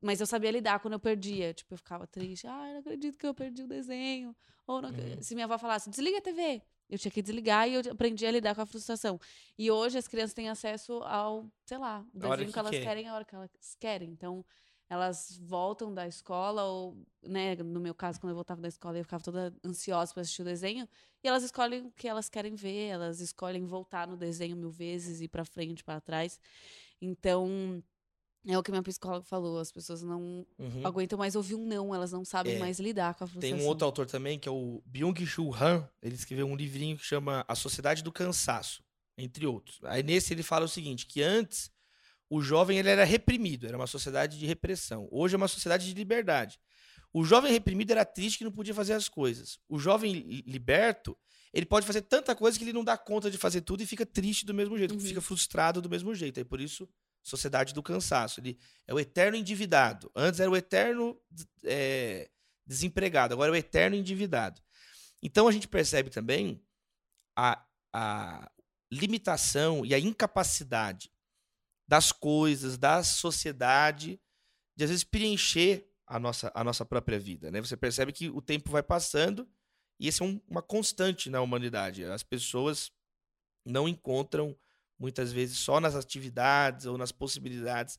Mas 0.00 0.20
eu 0.20 0.26
sabia 0.26 0.50
lidar 0.50 0.80
quando 0.80 0.94
eu 0.94 1.00
perdia. 1.00 1.54
Tipo, 1.54 1.74
eu 1.74 1.78
ficava 1.78 2.06
triste. 2.06 2.46
Ah, 2.46 2.68
eu 2.68 2.72
não 2.74 2.80
acredito 2.80 3.16
que 3.16 3.26
eu 3.26 3.34
perdi 3.34 3.62
o 3.62 3.68
desenho. 3.68 4.36
Ou 4.66 4.82
não... 4.82 4.90
Uhum. 4.90 5.22
se 5.22 5.34
minha 5.34 5.46
avó 5.46 5.56
falasse, 5.58 5.88
desliga 5.88 6.18
a 6.18 6.20
TV. 6.20 6.62
Eu 6.88 6.98
tinha 6.98 7.10
que 7.10 7.22
desligar 7.22 7.68
e 7.68 7.74
eu 7.74 7.92
aprendi 7.92 8.26
a 8.26 8.30
lidar 8.30 8.54
com 8.54 8.62
a 8.62 8.66
frustração. 8.66 9.18
E 9.56 9.70
hoje 9.70 9.96
as 9.96 10.08
crianças 10.08 10.34
têm 10.34 10.48
acesso 10.48 10.94
ao, 11.04 11.50
sei 11.64 11.78
lá, 11.78 12.04
o 12.12 12.18
desenho 12.18 12.46
que 12.46 12.52
que 12.52 12.58
elas 12.58 12.70
quer. 12.70 12.82
querem 12.82 13.08
a 13.08 13.14
hora 13.14 13.24
que 13.24 13.34
elas 13.34 13.50
querem. 13.78 14.10
Então, 14.10 14.44
elas 14.90 15.38
voltam 15.40 15.94
da 15.94 16.08
escola, 16.08 16.64
ou, 16.64 16.96
né, 17.22 17.54
no 17.54 17.78
meu 17.78 17.94
caso, 17.94 18.20
quando 18.20 18.32
eu 18.32 18.34
voltava 18.34 18.60
da 18.60 18.66
escola, 18.66 18.98
eu 18.98 19.04
ficava 19.04 19.22
toda 19.22 19.54
ansiosa 19.64 20.12
para 20.12 20.22
assistir 20.22 20.42
o 20.42 20.44
desenho, 20.44 20.88
e 21.22 21.28
elas 21.28 21.44
escolhem 21.44 21.86
o 21.86 21.92
que 21.92 22.08
elas 22.08 22.28
querem 22.28 22.56
ver, 22.56 22.88
elas 22.88 23.20
escolhem 23.20 23.64
voltar 23.64 24.08
no 24.08 24.16
desenho 24.16 24.56
mil 24.56 24.70
vezes, 24.70 25.20
ir 25.20 25.28
para 25.28 25.44
frente, 25.44 25.84
para 25.84 26.00
trás. 26.00 26.40
Então, 27.00 27.80
é 28.44 28.58
o 28.58 28.62
que 28.64 28.72
minha 28.72 28.82
psicóloga 28.82 29.22
falou, 29.24 29.58
as 29.60 29.70
pessoas 29.70 30.02
não 30.02 30.44
Uhum. 30.58 30.84
aguentam 30.84 31.16
mais 31.16 31.36
ouvir 31.36 31.54
um 31.54 31.64
não, 31.64 31.94
elas 31.94 32.10
não 32.10 32.24
sabem 32.24 32.56
É. 32.56 32.58
mais 32.58 32.80
lidar 32.80 33.14
com 33.14 33.22
a 33.22 33.26
Tem 33.28 33.32
frustração. 33.32 33.64
um 33.64 33.68
outro 33.68 33.86
autor 33.86 34.06
também, 34.06 34.40
que 34.40 34.48
é 34.48 34.52
o 34.52 34.82
Byung-Chul 34.86 35.54
Han. 35.54 35.88
Ele 36.02 36.16
escreveu 36.16 36.46
um 36.46 36.56
livrinho 36.56 36.96
que 36.96 37.04
chama 37.04 37.44
A 37.46 37.54
Sociedade 37.54 38.02
do 38.02 38.10
Cansaço, 38.10 38.82
entre 39.16 39.46
outros. 39.46 39.78
Aí 39.84 40.02
nesse 40.02 40.34
ele 40.34 40.42
fala 40.42 40.64
o 40.64 40.68
seguinte, 40.68 41.06
que 41.06 41.22
antes 41.22 41.70
o 42.30 42.40
jovem 42.40 42.78
ele 42.78 42.88
era 42.88 43.04
reprimido, 43.04 43.66
era 43.66 43.76
uma 43.76 43.86
sociedade 43.88 44.38
de 44.38 44.46
repressão. 44.46 45.08
Hoje 45.10 45.34
é 45.34 45.36
uma 45.36 45.48
sociedade 45.48 45.84
de 45.86 45.92
liberdade. 45.94 46.58
O 47.12 47.24
jovem 47.24 47.50
reprimido 47.50 47.90
era 47.90 48.04
triste 48.04 48.38
que 48.38 48.44
não 48.44 48.52
podia 48.52 48.72
fazer 48.72 48.92
as 48.92 49.08
coisas. 49.08 49.58
O 49.68 49.80
jovem 49.80 50.12
li- 50.12 50.44
liberto, 50.46 51.18
ele 51.52 51.66
pode 51.66 51.84
fazer 51.84 52.02
tanta 52.02 52.36
coisa 52.36 52.56
que 52.56 52.62
ele 52.62 52.72
não 52.72 52.84
dá 52.84 52.96
conta 52.96 53.28
de 53.28 53.36
fazer 53.36 53.62
tudo 53.62 53.82
e 53.82 53.86
fica 53.86 54.06
triste 54.06 54.46
do 54.46 54.54
mesmo 54.54 54.78
jeito, 54.78 54.94
Uhum. 54.94 55.00
fica 55.00 55.20
frustrado 55.20 55.82
do 55.82 55.90
mesmo 55.90 56.14
jeito. 56.14 56.38
Aí 56.38 56.44
por 56.44 56.60
isso, 56.60 56.88
sociedade 57.20 57.74
do 57.74 57.82
cansaço. 57.82 58.38
Ele 58.40 58.56
é 58.86 58.94
o 58.94 59.00
eterno 59.00 59.36
endividado. 59.36 60.08
Antes 60.14 60.38
era 60.38 60.48
o 60.48 60.56
eterno 60.56 61.20
é, 61.64 62.30
desempregado, 62.64 63.34
agora 63.34 63.50
é 63.50 63.54
o 63.54 63.56
eterno 63.56 63.96
endividado. 63.96 64.62
Então 65.20 65.48
a 65.48 65.52
gente 65.52 65.66
percebe 65.66 66.10
também 66.10 66.62
a, 67.36 67.60
a 67.92 68.48
limitação 68.90 69.84
e 69.84 69.92
a 69.94 69.98
incapacidade 69.98 71.10
das 71.90 72.12
coisas, 72.12 72.78
da 72.78 73.02
sociedade, 73.02 74.20
de 74.76 74.84
às 74.84 74.90
vezes 74.90 75.02
preencher 75.02 75.90
a 76.06 76.20
nossa, 76.20 76.52
a 76.54 76.62
nossa 76.62 76.84
própria 76.84 77.18
vida. 77.18 77.50
Né? 77.50 77.60
Você 77.60 77.76
percebe 77.76 78.12
que 78.12 78.30
o 78.30 78.40
tempo 78.40 78.70
vai 78.70 78.80
passando 78.80 79.48
e 79.98 80.06
isso 80.06 80.22
é 80.22 80.26
um- 80.28 80.40
uma 80.46 80.62
constante 80.62 81.28
na 81.28 81.40
humanidade. 81.40 82.04
As 82.04 82.22
pessoas 82.22 82.92
não 83.66 83.88
encontram, 83.88 84.56
muitas 84.96 85.32
vezes, 85.32 85.58
só 85.58 85.80
nas 85.80 85.96
atividades 85.96 86.86
ou 86.86 86.96
nas 86.96 87.10
possibilidades. 87.10 87.98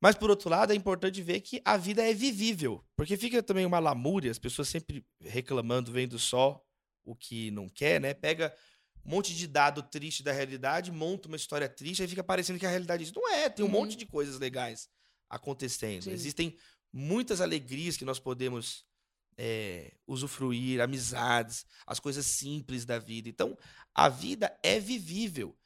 Mas, 0.00 0.14
por 0.14 0.30
outro 0.30 0.48
lado, 0.48 0.72
é 0.72 0.76
importante 0.76 1.20
ver 1.20 1.40
que 1.40 1.60
a 1.64 1.76
vida 1.76 2.08
é 2.08 2.14
vivível. 2.14 2.84
Porque 2.94 3.16
fica 3.16 3.42
também 3.42 3.66
uma 3.66 3.80
lamúria, 3.80 4.30
as 4.30 4.38
pessoas 4.38 4.68
sempre 4.68 5.04
reclamando, 5.20 5.90
vendo 5.90 6.16
só 6.16 6.64
o 7.04 7.16
que 7.16 7.50
não 7.50 7.68
quer, 7.68 8.00
né? 8.00 8.14
Pega 8.14 8.54
um 9.06 9.10
monte 9.10 9.34
de 9.34 9.46
dado 9.46 9.82
triste 9.82 10.22
da 10.22 10.32
realidade, 10.32 10.90
monta 10.90 11.28
uma 11.28 11.36
história 11.36 11.68
triste, 11.68 12.02
aí 12.02 12.08
fica 12.08 12.24
parecendo 12.24 12.58
que 12.58 12.66
a 12.66 12.70
realidade 12.70 13.02
é 13.02 13.04
isso. 13.04 13.14
Não 13.14 13.28
é, 13.32 13.48
tem 13.48 13.64
um 13.64 13.68
Uhum. 13.68 13.72
monte 13.74 13.96
de 13.96 14.04
coisas 14.04 14.38
legais 14.38 14.88
acontecendo. 15.30 16.02
Sim. 16.04 16.10
Existem 16.10 16.56
muitas 16.92 17.40
alegrias 17.40 17.96
que 17.96 18.04
nós 18.04 18.18
podemos 18.18 18.84
é, 19.38 19.92
usufruir, 20.06 20.80
amizades, 20.80 21.64
as 21.86 22.00
coisas 22.00 22.26
simples 22.26 22.84
da 22.84 22.98
vida. 22.98 23.28
Então, 23.28 23.56
a 23.94 24.08
vida 24.08 24.58
é 24.62 24.80
vivível. 24.80 25.56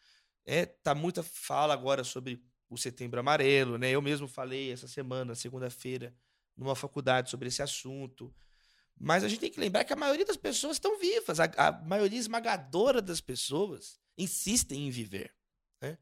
É, 0.45 0.67
tá 0.67 0.95
muita 0.95 1.23
fala 1.23 1.73
agora 1.73 2.03
sobre 2.05 2.43
o 2.69 2.77
Setembro 2.77 3.21
Amarelo, 3.21 3.79
né? 3.79 3.91
Eu 3.91 4.03
mesmo 4.03 4.27
falei 4.29 4.73
essa 4.73 4.89
semana, 4.89 5.35
segunda-feira, 5.35 6.15
numa 6.57 6.75
faculdade 6.75 7.31
sobre 7.31 7.49
esse 7.49 7.63
assunto. 7.63 8.35
Mas 9.03 9.25
a 9.25 9.29
gente 9.29 9.41
tem 9.41 9.51
que 9.51 9.59
lembrar 9.59 9.83
que 9.83 9.95
a 9.95 9.97
maioria 9.97 10.27
das 10.27 10.37
pessoas 10.37 10.77
estão 10.77 10.99
vivas. 10.99 11.41
A, 11.41 11.45
a 11.57 11.73
maioria 11.73 12.19
esmagadora 12.19 13.01
das 13.01 13.19
pessoas 13.19 13.99
insistem 14.19 14.87
em 14.87 14.91
viver. 14.91 15.35
Né? 15.81 15.97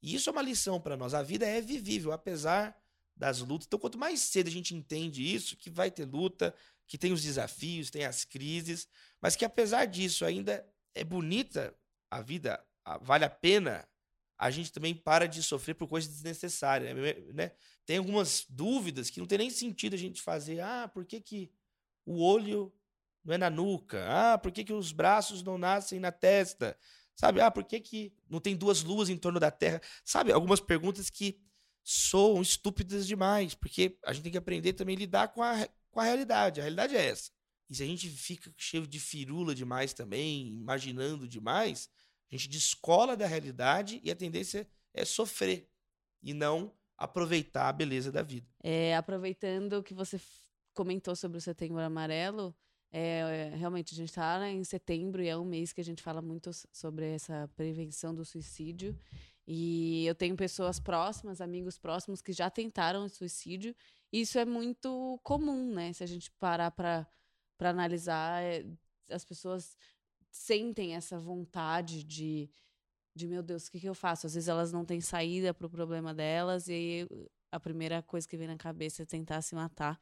E 0.00 0.14
isso 0.14 0.30
é 0.30 0.32
uma 0.32 0.40
lição 0.40 0.80
para 0.80 0.96
nós. 0.96 1.14
A 1.14 1.22
vida 1.22 1.44
é 1.44 1.60
vivível, 1.60 2.12
apesar 2.12 2.80
das 3.16 3.40
lutas. 3.40 3.66
Então, 3.66 3.78
quanto 3.78 3.98
mais 3.98 4.20
cedo 4.20 4.46
a 4.46 4.52
gente 4.52 4.72
entende 4.72 5.22
isso, 5.34 5.56
que 5.56 5.68
vai 5.68 5.90
ter 5.90 6.04
luta, 6.04 6.54
que 6.86 6.96
tem 6.96 7.12
os 7.12 7.22
desafios, 7.22 7.90
tem 7.90 8.04
as 8.04 8.24
crises, 8.24 8.86
mas 9.20 9.34
que 9.34 9.44
apesar 9.44 9.86
disso 9.86 10.24
ainda 10.24 10.64
é 10.94 11.02
bonita 11.02 11.74
a 12.08 12.22
vida, 12.22 12.64
vale 13.00 13.24
a 13.24 13.30
pena, 13.30 13.88
a 14.38 14.48
gente 14.48 14.72
também 14.72 14.94
para 14.94 15.26
de 15.26 15.42
sofrer 15.42 15.74
por 15.74 15.88
coisas 15.88 16.10
desnecessárias, 16.10 16.94
né? 17.34 17.50
Tem 17.84 17.98
algumas 17.98 18.46
dúvidas 18.48 19.10
que 19.10 19.18
não 19.18 19.26
tem 19.26 19.38
nem 19.38 19.50
sentido 19.50 19.94
a 19.94 19.98
gente 19.98 20.22
fazer. 20.22 20.60
Ah, 20.60 20.88
por 20.88 21.04
que, 21.04 21.20
que 21.20 21.50
o 22.04 22.22
olho 22.22 22.72
não 23.24 23.34
é 23.34 23.38
na 23.38 23.50
nuca? 23.50 24.04
Ah, 24.08 24.38
por 24.38 24.52
que, 24.52 24.64
que 24.64 24.72
os 24.72 24.92
braços 24.92 25.42
não 25.42 25.56
nascem 25.56 25.98
na 25.98 26.12
testa? 26.12 26.76
Sabe? 27.14 27.40
Ah, 27.40 27.50
por 27.50 27.64
que, 27.64 27.80
que 27.80 28.12
não 28.28 28.40
tem 28.40 28.56
duas 28.56 28.82
luas 28.82 29.08
em 29.08 29.16
torno 29.16 29.38
da 29.38 29.50
Terra? 29.50 29.80
Sabe? 30.04 30.32
Algumas 30.32 30.60
perguntas 30.60 31.08
que 31.08 31.40
soam 31.82 32.42
estúpidas 32.42 33.06
demais, 33.06 33.54
porque 33.54 33.98
a 34.04 34.12
gente 34.12 34.24
tem 34.24 34.32
que 34.32 34.38
aprender 34.38 34.72
também 34.72 34.96
a 34.96 34.98
lidar 34.98 35.28
com 35.28 35.42
a, 35.42 35.68
com 35.90 36.00
a 36.00 36.04
realidade. 36.04 36.60
A 36.60 36.64
realidade 36.64 36.96
é 36.96 37.06
essa. 37.06 37.30
E 37.68 37.74
se 37.74 37.82
a 37.82 37.86
gente 37.86 38.08
fica 38.08 38.52
cheio 38.56 38.86
de 38.86 38.98
firula 38.98 39.54
demais 39.54 39.92
também, 39.92 40.48
imaginando 40.48 41.28
demais, 41.28 41.88
a 42.30 42.36
gente 42.36 42.48
descola 42.48 43.16
da 43.16 43.26
realidade 43.26 44.00
e 44.02 44.10
a 44.10 44.16
tendência 44.16 44.68
é 44.92 45.04
sofrer 45.04 45.68
e 46.22 46.34
não 46.34 46.74
aproveitar 46.96 47.68
a 47.68 47.72
beleza 47.72 48.10
da 48.10 48.22
vida. 48.22 48.46
É, 48.62 48.96
aproveitando 48.96 49.82
que 49.82 49.94
você 49.94 50.18
comentou 50.74 51.16
sobre 51.16 51.38
o 51.38 51.40
Setembro 51.40 51.80
Amarelo, 51.80 52.54
é, 52.96 53.50
é, 53.52 53.56
realmente 53.56 53.92
a 53.92 53.96
gente 53.96 54.10
está 54.10 54.48
em 54.48 54.62
setembro 54.62 55.20
e 55.20 55.26
é 55.26 55.36
um 55.36 55.44
mês 55.44 55.72
que 55.72 55.80
a 55.80 55.84
gente 55.84 56.00
fala 56.00 56.22
muito 56.22 56.52
sobre 56.72 57.06
essa 57.06 57.50
prevenção 57.56 58.14
do 58.14 58.24
suicídio. 58.24 58.96
E 59.44 60.06
eu 60.06 60.14
tenho 60.14 60.36
pessoas 60.36 60.78
próximas, 60.78 61.40
amigos 61.40 61.76
próximos 61.76 62.22
que 62.22 62.32
já 62.32 62.48
tentaram 62.48 63.08
suicídio. 63.08 63.74
E 64.12 64.20
isso 64.20 64.38
é 64.38 64.44
muito 64.44 65.18
comum, 65.24 65.74
né? 65.74 65.92
Se 65.92 66.04
a 66.04 66.06
gente 66.06 66.30
parar 66.38 66.70
para 66.70 67.08
analisar, 67.58 68.40
é, 68.44 68.64
as 69.10 69.24
pessoas 69.24 69.76
sentem 70.30 70.94
essa 70.94 71.18
vontade 71.18 72.04
de, 72.04 72.48
de 73.12 73.26
meu 73.26 73.42
Deus, 73.42 73.66
o 73.66 73.72
que, 73.72 73.80
que 73.80 73.88
eu 73.88 73.94
faço? 73.94 74.28
Às 74.28 74.34
vezes 74.34 74.48
elas 74.48 74.72
não 74.72 74.84
têm 74.84 75.00
saída 75.00 75.52
para 75.52 75.66
o 75.66 75.70
problema 75.70 76.14
delas 76.14 76.68
e 76.68 77.08
a 77.50 77.58
primeira 77.58 78.02
coisa 78.02 78.28
que 78.28 78.36
vem 78.36 78.46
na 78.46 78.56
cabeça 78.56 79.02
é 79.02 79.04
tentar 79.04 79.42
se 79.42 79.56
matar. 79.56 79.98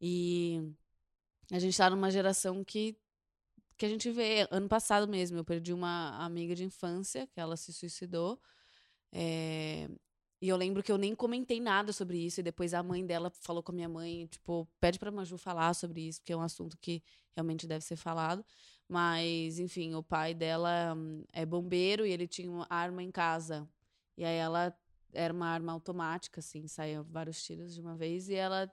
E 0.00 0.60
a 1.52 1.58
gente 1.58 1.76
tá 1.76 1.90
numa 1.90 2.10
geração 2.10 2.64
que 2.64 2.96
que 3.76 3.84
a 3.86 3.88
gente 3.88 4.10
vê, 4.10 4.48
ano 4.50 4.68
passado 4.68 5.06
mesmo, 5.06 5.36
eu 5.38 5.44
perdi 5.44 5.72
uma 5.72 6.16
amiga 6.24 6.54
de 6.54 6.64
infância, 6.64 7.26
que 7.26 7.38
ela 7.38 7.56
se 7.56 7.72
suicidou. 7.72 8.40
É, 9.12 9.88
e 10.40 10.48
eu 10.48 10.56
lembro 10.56 10.82
que 10.82 10.92
eu 10.92 10.98
nem 10.98 11.14
comentei 11.14 11.60
nada 11.60 11.92
sobre 11.92 12.18
isso, 12.18 12.40
e 12.40 12.42
depois 12.42 12.74
a 12.74 12.82
mãe 12.82 13.04
dela 13.06 13.30
falou 13.30 13.62
com 13.62 13.72
a 13.72 13.74
minha 13.74 13.88
mãe, 13.88 14.26
tipo, 14.26 14.68
pede 14.80 14.98
pra 14.98 15.10
Maju 15.10 15.38
falar 15.38 15.74
sobre 15.74 16.02
isso, 16.08 16.20
porque 16.20 16.32
é 16.32 16.36
um 16.36 16.42
assunto 16.42 16.76
que 16.78 17.02
realmente 17.34 17.66
deve 17.66 17.84
ser 17.84 17.96
falado. 17.96 18.44
Mas, 18.88 19.58
enfim, 19.58 19.94
o 19.94 20.02
pai 20.02 20.34
dela 20.34 20.94
hum, 20.96 21.24
é 21.32 21.44
bombeiro 21.44 22.06
e 22.06 22.12
ele 22.12 22.26
tinha 22.28 22.50
uma 22.50 22.66
arma 22.70 23.02
em 23.02 23.10
casa. 23.10 23.68
E 24.16 24.24
aí 24.24 24.36
ela 24.36 24.74
era 25.12 25.32
uma 25.34 25.48
arma 25.48 25.72
automática, 25.72 26.40
assim, 26.40 26.66
saíam 26.68 27.04
vários 27.04 27.42
tiros 27.42 27.74
de 27.74 27.80
uma 27.80 27.96
vez, 27.96 28.28
e 28.28 28.34
ela 28.34 28.70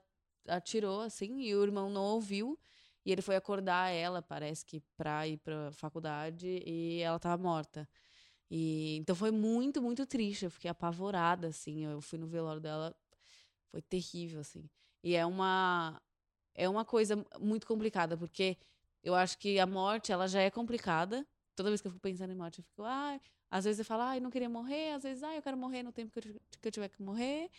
atirou, 0.48 1.00
assim, 1.00 1.40
e 1.42 1.54
o 1.54 1.62
irmão 1.62 1.90
não 1.90 2.02
ouviu. 2.04 2.58
E 3.04 3.12
ele 3.12 3.22
foi 3.22 3.36
acordar 3.36 3.90
ela, 3.90 4.22
parece 4.22 4.64
que 4.64 4.80
pra 4.96 5.26
ir 5.28 5.38
pra 5.38 5.70
faculdade, 5.72 6.62
e 6.66 7.00
ela 7.00 7.18
tava 7.18 7.42
morta. 7.42 7.88
E 8.50 8.96
então 8.98 9.16
foi 9.16 9.30
muito, 9.30 9.82
muito 9.82 10.06
triste. 10.06 10.44
Eu 10.46 10.50
fiquei 10.50 10.70
apavorada, 10.70 11.48
assim. 11.48 11.84
Eu 11.84 12.00
fui 12.00 12.18
no 12.18 12.26
velório 12.26 12.60
dela, 12.60 12.94
foi 13.70 13.82
terrível, 13.82 14.40
assim. 14.40 14.68
E 15.02 15.14
é 15.14 15.26
uma 15.26 16.00
é 16.54 16.68
uma 16.68 16.84
coisa 16.84 17.24
muito 17.40 17.66
complicada, 17.66 18.16
porque 18.16 18.58
eu 19.02 19.14
acho 19.14 19.38
que 19.38 19.58
a 19.58 19.66
morte, 19.66 20.12
ela 20.12 20.28
já 20.28 20.40
é 20.42 20.50
complicada. 20.50 21.26
Toda 21.56 21.70
vez 21.70 21.80
que 21.80 21.86
eu 21.88 21.92
fico 21.92 22.02
pensando 22.02 22.32
em 22.32 22.36
morte, 22.36 22.58
eu 22.60 22.64
fico, 22.64 22.82
ai, 22.84 23.20
às 23.50 23.64
vezes 23.64 23.78
eu 23.80 23.84
falo, 23.84 24.02
ai, 24.02 24.20
não 24.20 24.30
queria 24.30 24.48
morrer, 24.48 24.92
às 24.94 25.02
vezes, 25.04 25.22
ai, 25.22 25.38
eu 25.38 25.42
quero 25.42 25.56
morrer 25.56 25.82
no 25.82 25.92
tempo 25.92 26.12
que 26.12 26.18
eu, 26.28 26.40
que 26.60 26.68
eu 26.68 26.72
tiver 26.72 26.88
que 26.88 27.02
morrer. 27.02 27.50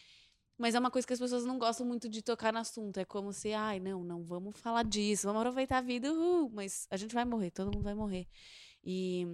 Mas 0.57 0.73
é 0.73 0.79
uma 0.79 0.89
coisa 0.91 1.05
que 1.05 1.13
as 1.13 1.19
pessoas 1.19 1.43
não 1.45 1.59
gostam 1.59 1.85
muito 1.85 2.07
de 2.07 2.21
tocar 2.21 2.53
no 2.53 2.59
assunto. 2.59 2.97
É 2.97 3.05
como 3.05 3.33
se, 3.33 3.53
ai, 3.53 3.79
não, 3.79 4.03
não 4.03 4.23
vamos 4.23 4.57
falar 4.59 4.83
disso, 4.83 5.27
vamos 5.27 5.41
aproveitar 5.41 5.79
a 5.79 5.81
vida, 5.81 6.11
uhul, 6.13 6.49
mas 6.53 6.87
a 6.89 6.97
gente 6.97 7.13
vai 7.13 7.25
morrer, 7.25 7.51
todo 7.51 7.73
mundo 7.73 7.83
vai 7.83 7.93
morrer. 7.93 8.27
E, 8.83 9.27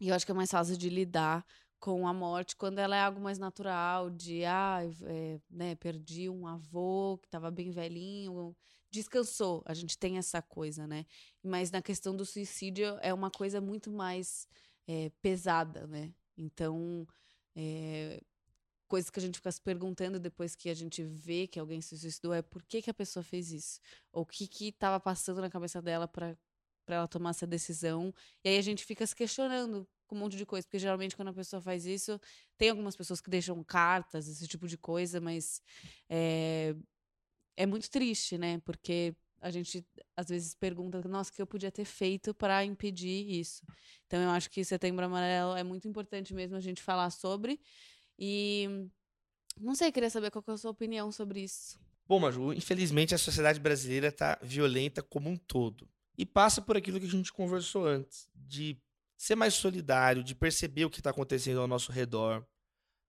e 0.00 0.08
eu 0.08 0.14
acho 0.14 0.24
que 0.24 0.32
é 0.32 0.34
mais 0.34 0.50
fácil 0.50 0.76
de 0.76 0.88
lidar 0.88 1.44
com 1.78 2.08
a 2.08 2.14
morte 2.14 2.56
quando 2.56 2.78
ela 2.78 2.96
é 2.96 3.02
algo 3.02 3.20
mais 3.20 3.38
natural, 3.38 4.10
de, 4.10 4.44
ah, 4.44 4.80
é, 5.04 5.38
né, 5.50 5.74
perdi 5.74 6.28
um 6.28 6.46
avô 6.46 7.18
que 7.18 7.26
estava 7.26 7.50
bem 7.50 7.70
velhinho, 7.70 8.56
descansou. 8.90 9.62
A 9.66 9.74
gente 9.74 9.98
tem 9.98 10.18
essa 10.18 10.40
coisa, 10.40 10.86
né? 10.86 11.04
Mas 11.42 11.70
na 11.70 11.82
questão 11.82 12.16
do 12.16 12.24
suicídio 12.24 12.98
é 13.02 13.12
uma 13.12 13.30
coisa 13.30 13.60
muito 13.60 13.92
mais 13.92 14.48
é, 14.86 15.10
pesada, 15.20 15.86
né? 15.86 16.14
Então, 16.36 17.06
é, 17.54 18.22
coisas 18.86 19.10
que 19.10 19.18
a 19.18 19.22
gente 19.22 19.36
fica 19.36 19.52
se 19.52 19.60
perguntando 19.60 20.18
depois 20.18 20.54
que 20.54 20.68
a 20.70 20.74
gente 20.74 21.02
vê 21.02 21.46
que 21.46 21.58
alguém 21.58 21.80
se 21.80 21.98
suicidou 21.98 22.32
é 22.32 22.42
por 22.42 22.62
que, 22.62 22.82
que 22.82 22.90
a 22.90 22.94
pessoa 22.94 23.22
fez 23.22 23.52
isso? 23.52 23.80
Ou 24.12 24.22
o 24.22 24.26
que 24.26 24.46
que 24.46 24.68
estava 24.68 24.98
passando 25.00 25.40
na 25.40 25.50
cabeça 25.50 25.82
dela 25.82 26.06
para 26.08 26.36
para 26.86 26.96
ela 26.96 27.08
tomar 27.08 27.30
essa 27.30 27.46
decisão. 27.46 28.14
E 28.44 28.48
aí 28.48 28.58
a 28.58 28.62
gente 28.62 28.84
fica 28.84 29.04
se 29.04 29.14
questionando 29.14 29.86
com 30.06 30.14
um 30.14 30.20
monte 30.20 30.36
de 30.36 30.46
coisa, 30.46 30.64
porque 30.64 30.78
geralmente 30.78 31.16
quando 31.16 31.28
a 31.28 31.34
pessoa 31.34 31.60
faz 31.60 31.84
isso, 31.84 32.18
tem 32.56 32.70
algumas 32.70 32.94
pessoas 32.94 33.20
que 33.20 33.28
deixam 33.28 33.62
cartas, 33.64 34.28
esse 34.28 34.46
tipo 34.46 34.68
de 34.68 34.78
coisa, 34.78 35.20
mas 35.20 35.60
é, 36.08 36.76
é 37.56 37.66
muito 37.66 37.90
triste, 37.90 38.38
né? 38.38 38.60
Porque 38.64 39.16
a 39.40 39.50
gente 39.50 39.84
às 40.16 40.28
vezes 40.28 40.54
pergunta, 40.54 41.02
nossa, 41.08 41.30
o 41.30 41.34
que 41.34 41.42
eu 41.42 41.46
podia 41.46 41.72
ter 41.72 41.84
feito 41.84 42.32
para 42.32 42.64
impedir 42.64 43.28
isso? 43.28 43.62
Então 44.06 44.20
eu 44.20 44.30
acho 44.30 44.48
que 44.48 44.64
Setembro 44.64 45.04
Amarelo 45.04 45.56
é 45.56 45.64
muito 45.64 45.88
importante 45.88 46.32
mesmo 46.32 46.56
a 46.56 46.60
gente 46.60 46.80
falar 46.80 47.10
sobre. 47.10 47.60
E 48.18 48.88
não 49.60 49.74
sei, 49.74 49.90
queria 49.90 50.10
saber 50.10 50.30
qual 50.30 50.42
que 50.42 50.50
é 50.50 50.54
a 50.54 50.58
sua 50.58 50.70
opinião 50.70 51.10
sobre 51.10 51.40
isso. 51.40 51.78
Bom, 52.06 52.20
Maju, 52.20 52.52
infelizmente 52.52 53.14
a 53.14 53.18
sociedade 53.18 53.58
brasileira 53.58 54.08
está 54.08 54.38
violenta 54.42 55.02
como 55.02 55.28
um 55.28 55.36
todo. 55.36 55.88
E 56.16 56.24
passa 56.24 56.62
por 56.62 56.76
aquilo 56.76 57.00
que 57.00 57.06
a 57.06 57.10
gente 57.10 57.32
conversou 57.32 57.86
antes, 57.86 58.28
de 58.34 58.78
ser 59.16 59.34
mais 59.34 59.54
solidário, 59.54 60.22
de 60.22 60.34
perceber 60.34 60.84
o 60.84 60.90
que 60.90 61.00
está 61.00 61.10
acontecendo 61.10 61.60
ao 61.60 61.66
nosso 61.66 61.90
redor. 61.90 62.46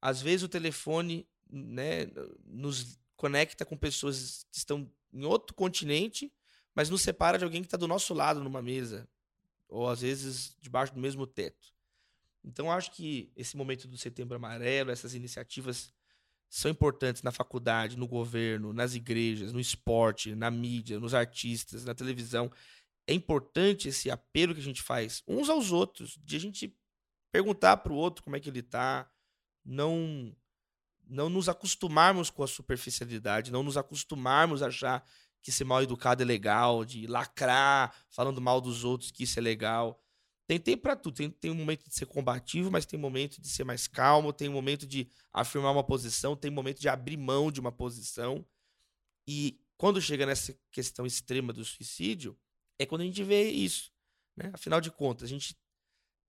Às 0.02 0.22
vezes 0.22 0.43
o 0.43 0.50
telefone 0.50 1.28
né, 1.50 2.08
nos 2.46 3.00
conecta 3.15 3.65
com 3.65 3.78
pessoas 3.78 4.46
que 4.52 4.58
estão 4.58 4.91
em 5.13 5.26
outro 5.26 5.56
continente, 5.56 6.34
mas 6.74 6.89
nos 6.89 7.02
separa 7.02 7.38
de 7.38 7.43
alguém 7.43 7.62
que 7.62 7.67
está 7.67 7.78
do 7.78 7.88
nosso 7.88 8.13
lado 8.13 8.43
numa 8.43 8.62
mesa, 8.62 9.08
ou 9.67 9.88
às 9.88 10.02
vezes 10.02 10.56
debaixo 10.60 10.93
do 10.93 11.00
mesmo 11.00 11.26
teto. 11.26 11.77
Então 12.43 12.71
acho 12.71 12.91
que 12.91 13.32
esse 13.36 13.58
momento 13.58 13.88
do 13.88 13.97
Setembro 13.97 14.36
Amarelo, 14.36 14.91
essas 14.91 15.13
iniciativas 15.13 15.93
são 16.50 16.71
importantes 16.71 17.23
na 17.23 17.32
faculdade, 17.32 17.97
no 17.97 18.08
governo, 18.08 18.71
nas 18.71 18.95
igrejas, 18.95 19.52
no 19.52 19.60
esporte, 19.60 20.34
na 20.34 20.50
mídia, 20.50 21.00
nos 21.00 21.13
artistas, 21.13 21.84
na 21.84 21.93
televisão. 21.93 22.52
É 23.06 23.13
importante 23.13 23.89
esse 23.89 24.10
apelo 24.10 24.54
que 24.54 24.62
a 24.62 24.63
gente 24.63 24.82
faz 24.82 25.23
uns 25.28 25.50
aos 25.50 25.71
outros, 25.71 26.17
de 26.23 26.36
a 26.36 26.39
gente 26.39 26.78
perguntar 27.32 27.78
para 27.78 27.91
o 27.91 27.95
outro 27.95 28.23
como 28.23 28.36
é 28.36 28.39
que 28.39 28.50
ele 28.50 28.63
tá, 28.63 29.10
não 29.63 30.36
não 31.10 31.30
nos 31.30 31.47
acostumarmos 31.47 32.30
com 32.30 32.43
a 32.43 32.47
superficialidade, 32.47 33.52
não 33.52 33.63
nos 33.63 33.78
acostumarmos 33.78 34.62
a 34.62 34.67
achar 34.67 35.06
que 35.41 35.52
ser 35.54 35.63
mal 35.63 35.82
educado 35.82 36.21
é 36.21 36.26
legal, 36.26 36.84
de 36.84 37.08
lacrar, 37.08 37.95
falando 38.10 38.41
mal 38.41 38.60
dos 38.60 38.84
outros 38.84 39.12
que 39.12 39.23
isso 39.23 39.39
é 39.39 39.41
legal. 39.41 39.97
Tem 40.48 40.58
tempo 40.58 40.84
para 40.84 40.96
tudo. 40.96 41.16
Tem, 41.16 41.30
tem 41.30 41.52
um 41.52 41.56
momento 41.56 41.88
de 41.88 41.94
ser 41.94 42.06
combativo, 42.06 42.72
mas 42.72 42.86
tem 42.86 42.98
momento 42.98 43.42
de 43.42 43.50
ser 43.50 43.66
mais 43.66 43.86
calmo, 43.86 44.32
tem 44.32 44.48
um 44.48 44.54
momento 44.54 44.88
de 44.88 45.12
afirmar 45.34 45.74
uma 45.74 45.84
posição, 45.84 46.38
tem 46.38 46.50
um 46.50 46.54
momento 46.54 46.80
de 46.80 46.88
abrir 46.88 47.18
mão 47.18 47.52
de 47.52 47.60
uma 47.60 47.72
posição. 47.72 48.46
E 49.28 49.60
quando 49.78 50.02
chega 50.02 50.26
nessa 50.26 50.58
questão 50.72 51.06
extrema 51.06 51.52
do 51.52 51.66
suicídio, 51.66 52.40
é 52.80 52.86
quando 52.86 53.02
a 53.02 53.04
gente 53.04 53.22
vê 53.24 53.50
isso. 53.50 53.92
Né? 54.38 54.50
Afinal 54.54 54.80
de 54.80 54.90
contas, 54.90 55.26
a 55.26 55.28
gente 55.28 55.56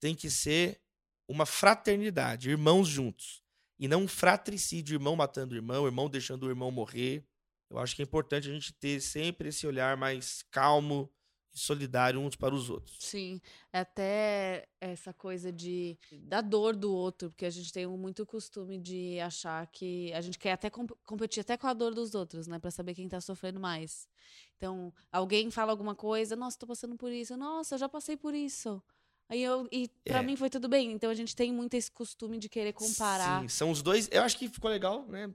tem 0.00 0.16
que 0.16 0.28
ser 0.28 0.80
uma 1.28 1.46
fraternidade, 1.46 2.50
irmãos 2.50 2.88
juntos. 2.88 3.42
E 3.78 3.86
não 3.86 4.02
um 4.02 4.08
fratricídio, 4.08 4.96
irmão 4.96 5.14
matando 5.14 5.54
irmão, 5.54 5.86
irmão 5.86 6.10
deixando 6.10 6.46
o 6.46 6.50
irmão 6.50 6.72
morrer. 6.72 7.24
Eu 7.70 7.78
acho 7.78 7.94
que 7.94 8.02
é 8.02 8.04
importante 8.04 8.48
a 8.48 8.52
gente 8.52 8.72
ter 8.72 9.00
sempre 9.00 9.50
esse 9.50 9.64
olhar 9.64 9.96
mais 9.96 10.42
calmo 10.50 11.08
e 11.54 11.58
solidário 11.58 12.20
uns 12.20 12.36
para 12.36 12.54
os 12.54 12.68
outros. 12.70 12.96
Sim, 13.00 13.40
é 13.72 13.80
até 13.80 14.68
essa 14.80 15.12
coisa 15.12 15.52
de 15.52 15.98
da 16.22 16.40
dor 16.40 16.76
do 16.76 16.92
outro, 16.92 17.30
porque 17.30 17.44
a 17.46 17.50
gente 17.50 17.72
tem 17.72 17.86
muito 17.86 18.24
costume 18.26 18.78
de 18.78 19.18
achar 19.20 19.66
que 19.68 20.12
a 20.12 20.20
gente 20.20 20.38
quer 20.38 20.52
até 20.52 20.68
comp- 20.70 20.92
competir 21.04 21.40
até 21.40 21.56
com 21.56 21.66
a 21.66 21.72
dor 21.74 21.94
dos 21.94 22.14
outros, 22.14 22.46
né, 22.46 22.58
Pra 22.58 22.70
saber 22.70 22.94
quem 22.94 23.08
tá 23.08 23.20
sofrendo 23.20 23.58
mais. 23.60 24.08
Então, 24.56 24.92
alguém 25.10 25.50
fala 25.50 25.72
alguma 25.72 25.94
coisa, 25.94 26.36
nossa, 26.36 26.58
tô 26.58 26.66
passando 26.66 26.96
por 26.96 27.10
isso, 27.12 27.36
nossa, 27.36 27.74
eu 27.74 27.78
já 27.78 27.88
passei 27.88 28.16
por 28.16 28.34
isso. 28.34 28.82
Aí 29.30 29.42
eu 29.42 29.68
e 29.70 29.88
para 30.04 30.20
É. 30.20 30.22
mim 30.22 30.36
foi 30.36 30.48
tudo 30.48 30.68
bem. 30.68 30.90
Então 30.92 31.10
a 31.10 31.14
gente 31.14 31.36
tem 31.36 31.52
muito 31.52 31.74
esse 31.74 31.90
costume 31.90 32.38
de 32.38 32.48
querer 32.48 32.72
comparar. 32.72 33.42
Sim, 33.42 33.48
são 33.48 33.70
os 33.70 33.82
dois. 33.82 34.08
Eu 34.10 34.22
acho 34.22 34.38
que 34.38 34.48
ficou 34.48 34.70
legal, 34.70 35.06
né? 35.06 35.30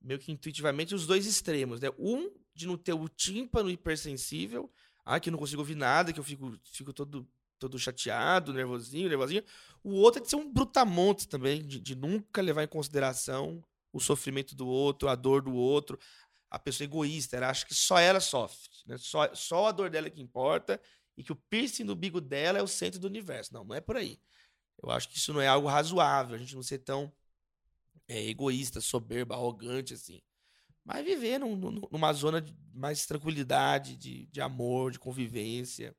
Meio 0.00 0.18
que 0.18 0.32
intuitivamente, 0.32 0.94
os 0.94 1.06
dois 1.06 1.26
extremos, 1.26 1.78
né? 1.80 1.88
Um 1.98 2.30
de 2.54 2.66
não 2.66 2.76
ter 2.78 2.94
o 2.94 3.06
tímpano 3.08 3.68
hipersensível, 3.70 4.70
ah, 5.04 5.20
que 5.20 5.28
eu 5.28 5.32
não 5.32 5.38
consigo 5.38 5.60
ouvir 5.60 5.74
nada, 5.74 6.12
que 6.12 6.20
eu 6.20 6.24
fico, 6.24 6.58
fico 6.64 6.92
todo, 6.92 7.28
todo 7.58 7.78
chateado, 7.78 8.52
nervosinho, 8.52 9.08
nervosinho. 9.08 9.42
O 9.82 9.92
outro 9.94 10.20
é 10.20 10.24
de 10.24 10.30
ser 10.30 10.36
um 10.36 10.50
brutamonte 10.50 11.28
também, 11.28 11.62
de, 11.62 11.80
de 11.80 11.94
nunca 11.94 12.40
levar 12.40 12.62
em 12.62 12.68
consideração 12.68 13.62
o 13.92 14.00
sofrimento 14.00 14.54
do 14.54 14.66
outro, 14.66 15.08
a 15.08 15.14
dor 15.14 15.42
do 15.42 15.54
outro. 15.54 15.98
A 16.50 16.58
pessoa 16.58 16.84
egoísta, 16.84 17.36
ela 17.36 17.50
acha 17.50 17.66
que 17.66 17.74
só 17.74 17.98
ela 17.98 18.20
sofre, 18.20 18.70
né? 18.86 18.96
só, 18.96 19.34
só 19.34 19.66
a 19.66 19.72
dor 19.72 19.90
dela 19.90 20.06
é 20.06 20.10
que 20.10 20.22
importa 20.22 20.80
e 21.16 21.22
que 21.22 21.32
o 21.32 21.36
piercing 21.36 21.84
do 21.84 21.94
bigo 21.94 22.20
dela 22.20 22.58
é 22.58 22.62
o 22.62 22.68
centro 22.68 22.98
do 23.00 23.06
universo. 23.06 23.52
Não, 23.52 23.64
não 23.64 23.74
é 23.74 23.80
por 23.80 23.96
aí. 23.96 24.18
Eu 24.82 24.90
acho 24.90 25.08
que 25.08 25.16
isso 25.16 25.32
não 25.32 25.40
é 25.40 25.48
algo 25.48 25.68
razoável, 25.68 26.34
a 26.34 26.38
gente 26.38 26.54
não 26.54 26.62
ser 26.62 26.78
tão 26.78 27.12
é, 28.08 28.22
egoísta, 28.28 28.80
soberba, 28.80 29.34
arrogante 29.34 29.94
assim. 29.94 30.20
Mas 30.84 31.04
viver 31.04 31.38
num, 31.38 31.56
numa 31.90 32.12
zona 32.12 32.40
de 32.40 32.54
mais 32.72 33.06
tranquilidade, 33.06 33.96
de, 33.96 34.26
de 34.26 34.40
amor, 34.40 34.92
de 34.92 34.98
convivência. 34.98 35.96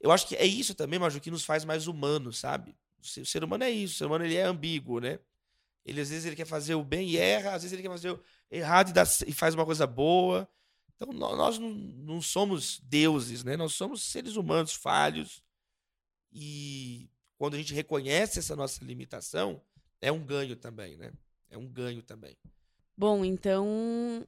Eu 0.00 0.10
acho 0.10 0.26
que 0.26 0.34
é 0.34 0.44
isso 0.44 0.74
também, 0.74 0.98
Maju, 0.98 1.20
que 1.20 1.30
nos 1.30 1.44
faz 1.44 1.64
mais 1.64 1.86
humanos, 1.86 2.38
sabe? 2.38 2.76
O 3.00 3.24
ser 3.24 3.44
humano 3.44 3.64
é 3.64 3.70
isso, 3.70 3.94
o 3.94 3.98
ser 3.98 4.04
humano 4.06 4.24
ele 4.24 4.36
é 4.36 4.42
ambíguo, 4.42 5.00
né? 5.00 5.20
Ele 5.84 6.00
às 6.00 6.10
vezes 6.10 6.24
ele 6.24 6.36
quer 6.36 6.46
fazer 6.46 6.74
o 6.74 6.84
bem 6.84 7.10
e 7.10 7.16
erra, 7.16 7.54
às 7.54 7.62
vezes 7.62 7.72
ele 7.72 7.82
quer 7.82 7.88
fazer 7.88 8.10
o 8.10 8.22
errado 8.50 8.90
e, 8.90 8.92
dá, 8.92 9.04
e 9.26 9.32
faz 9.32 9.54
uma 9.54 9.64
coisa 9.64 9.86
boa. 9.86 10.48
Então 10.96 11.12
nós 11.12 11.58
não, 11.58 11.70
não 11.70 12.20
somos 12.20 12.80
deuses, 12.80 13.44
né? 13.44 13.56
Nós 13.56 13.74
somos 13.74 14.02
seres 14.02 14.36
humanos 14.36 14.72
falhos. 14.72 15.42
E 16.32 17.08
quando 17.36 17.54
a 17.54 17.56
gente 17.56 17.72
reconhece 17.72 18.38
essa 18.38 18.56
nossa 18.56 18.84
limitação, 18.84 19.62
é 20.00 20.10
um 20.10 20.24
ganho 20.24 20.56
também, 20.56 20.96
né? 20.96 21.12
É 21.48 21.56
um 21.56 21.66
ganho 21.66 22.02
também. 22.02 22.36
Bom, 23.00 23.24
então 23.24 23.64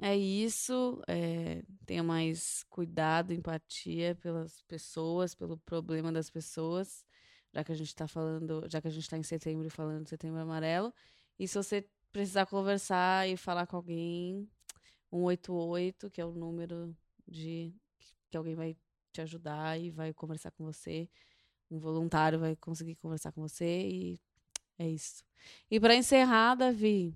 é 0.00 0.16
isso. 0.16 1.02
É, 1.09 1.61
tenha 1.85 2.04
mais 2.04 2.62
cuidado, 2.70 3.33
empatia 3.33 4.14
pelas 4.22 4.62
pessoas, 4.62 5.35
pelo 5.35 5.59
problema 5.59 6.12
das 6.12 6.30
pessoas, 6.30 7.04
já 7.52 7.64
que 7.64 7.72
a 7.72 7.74
gente 7.74 7.88
está 7.88 8.06
falando, 8.06 8.64
já 8.70 8.80
que 8.80 8.87
a 8.87 8.90
gente 8.92 9.02
está 9.02 9.18
em 9.18 9.24
setembro 9.24 9.66
e 9.66 9.70
falando 9.70 10.04
de 10.04 10.11
setembro 10.11 10.38
amarelo. 10.40 10.94
E 11.37 11.48
se 11.48 11.56
você 11.59 11.85
precisar 12.12 12.46
conversar 12.46 13.28
e 13.28 13.37
falar 13.37 13.66
com 13.66 13.74
alguém, 13.74 14.48
188, 15.11 16.09
que 16.09 16.20
é 16.20 16.24
o 16.24 16.30
número 16.30 16.96
de 17.26 17.74
que 18.30 18.37
alguém 18.37 18.54
vai 18.54 18.76
te 19.12 19.20
ajudar 19.20 19.80
e 19.80 19.90
vai 19.90 20.14
conversar 20.14 20.52
com 20.52 20.64
você. 20.64 21.09
Um 21.68 21.80
voluntário 21.80 22.38
vai 22.38 22.54
conseguir 22.54 22.94
conversar 22.94 23.33
com 23.33 23.40
você 23.40 23.88
e 23.88 24.20
é 24.78 24.88
isso. 24.88 25.24
E 25.68 25.80
para 25.80 25.96
encerrar, 25.96 26.54
Davi, 26.54 27.12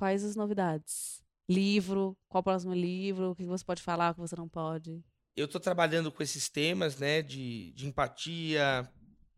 quais 0.00 0.24
as 0.24 0.34
novidades? 0.34 1.22
Livro, 1.46 2.16
qual 2.26 2.40
o 2.40 2.44
próximo 2.44 2.72
livro? 2.72 3.32
O 3.32 3.36
que 3.36 3.44
você 3.44 3.62
pode 3.62 3.82
falar, 3.82 4.12
o 4.12 4.14
que 4.14 4.20
você 4.20 4.34
não 4.34 4.48
pode? 4.48 5.04
Eu 5.36 5.44
estou 5.44 5.60
trabalhando 5.60 6.10
com 6.10 6.22
esses 6.22 6.48
temas, 6.48 6.98
né, 6.98 7.20
de, 7.20 7.70
de 7.72 7.86
empatia, 7.86 8.90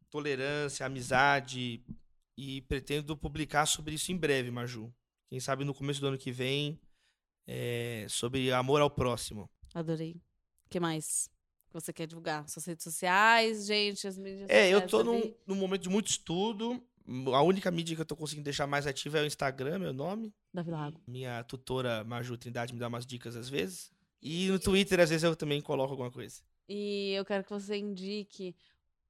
tolerância, 0.09 0.87
amizade, 0.87 1.85
e 2.39 2.61
pretendo 2.63 3.17
publicar 3.17 3.67
sobre 3.67 3.95
isso 3.97 4.13
em 4.13 4.17
breve, 4.17 4.53
Maju. 4.53 4.95
Quem 5.29 5.41
sabe 5.41 5.65
no 5.65 5.75
começo 5.75 6.01
do 6.01 6.07
ano 6.07 6.19
que 6.19 6.31
vem, 6.31 6.81
é, 7.45 8.07
sobre 8.09 8.53
amor 8.53 8.81
ao 8.81 8.91
próximo. 8.91 9.51
Adorei. 9.75 10.13
O 10.67 10.71
que 10.71 10.79
mais 10.79 11.29
que 11.67 11.73
você 11.73 11.93
quer 11.93 12.07
divulgar? 12.07 12.49
Suas 12.49 12.67
redes 12.67 12.85
sociais, 12.85 13.67
gente, 13.67 14.07
as 14.07 14.17
mídias 14.17 14.49
É, 14.49 14.71
sociais, 14.71 14.93
eu 14.93 15.05
Davi? 15.05 15.35
num, 15.47 15.55
num 15.55 15.61
momento 15.61 15.83
de 15.83 15.89
muito 15.89 16.09
estudo. 16.09 16.81
A 17.35 17.43
única 17.43 17.71
mídia 17.71 17.97
que 17.97 18.03
eu 18.03 18.07
tô 18.07 18.17
conseguindo 18.17 18.45
deixar 18.45 18.67
mais 18.67 18.87
ativa 18.87 19.19
é 19.19 19.23
o 19.23 19.27
Instagram, 19.27 19.79
meu 19.79 19.93
nome. 19.93 20.33
Davi 20.53 20.71
Lago. 20.71 21.01
Minha 21.07 21.43
tutora 21.45 22.05
Maju 22.05 22.37
Trindade 22.37 22.73
me 22.73 22.79
dá 22.81 22.89
umas 22.89 23.07
dicas 23.07 23.37
às 23.37 23.49
vezes. 23.49 23.91
E 24.21 24.49
no 24.49 24.59
Twitter, 24.59 25.01
às 25.01 25.11
vezes, 25.11 25.25
eu 25.25 25.35
também 25.35 25.61
coloco 25.61 25.91
alguma 25.91 26.11
coisa. 26.11 26.41
E 26.69 27.13
eu 27.13 27.25
quero 27.25 27.43
que 27.43 27.51
você 27.51 27.77
indique 27.77 28.55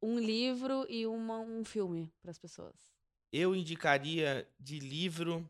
um 0.01 0.19
livro 0.19 0.87
e 0.89 1.07
uma, 1.07 1.39
um 1.39 1.65
filme 1.65 2.11
para 2.23 2.31
as 2.31 2.39
pessoas. 2.39 2.75
Eu 3.31 3.55
indicaria 3.55 4.49
de 4.59 4.79
livro 4.79 5.49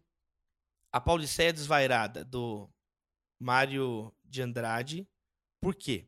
A 0.92 1.00
Pauliceia 1.00 1.52
Desvairada, 1.52 2.24
do 2.24 2.68
Mário 3.38 4.12
de 4.24 4.42
Andrade. 4.42 5.09
Por 5.61 5.74
quê? 5.74 6.07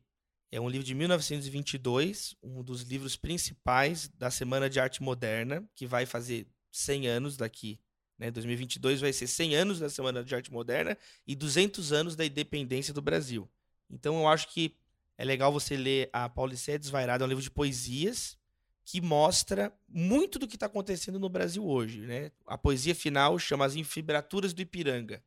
É 0.55 0.61
um 0.61 0.69
livro 0.69 0.87
de 0.87 0.95
1922, 0.95 2.37
um 2.41 2.63
dos 2.63 2.83
livros 2.83 3.17
principais 3.17 4.07
da 4.17 4.31
Semana 4.31 4.69
de 4.69 4.79
Arte 4.79 5.03
Moderna, 5.03 5.67
que 5.75 5.85
vai 5.85 6.05
fazer 6.05 6.47
100 6.71 7.07
anos 7.07 7.35
daqui. 7.35 7.77
Né? 8.17 8.31
2022 8.31 9.01
vai 9.01 9.11
ser 9.11 9.27
100 9.27 9.53
anos 9.53 9.79
da 9.79 9.89
Semana 9.89 10.23
de 10.23 10.33
Arte 10.33 10.53
Moderna 10.53 10.97
e 11.27 11.35
200 11.35 11.91
anos 11.91 12.15
da 12.15 12.25
independência 12.25 12.93
do 12.93 13.01
Brasil. 13.01 13.49
Então 13.89 14.21
eu 14.21 14.29
acho 14.29 14.47
que 14.47 14.73
é 15.17 15.25
legal 15.25 15.51
você 15.51 15.75
ler 15.75 16.09
A 16.13 16.29
Pauliceia 16.29 16.79
Desvairada, 16.79 17.25
é 17.25 17.25
um 17.25 17.29
livro 17.29 17.43
de 17.43 17.51
poesias 17.51 18.37
que 18.85 19.01
mostra 19.01 19.77
muito 19.89 20.39
do 20.39 20.47
que 20.47 20.55
está 20.55 20.67
acontecendo 20.67 21.19
no 21.19 21.27
Brasil 21.27 21.67
hoje. 21.67 21.99
Né? 21.99 22.31
A 22.47 22.57
poesia 22.57 22.95
final 22.95 23.37
chama 23.37 23.65
As 23.65 23.75
Infibraturas 23.75 24.53
do 24.53 24.61
Ipiranga, 24.61 25.21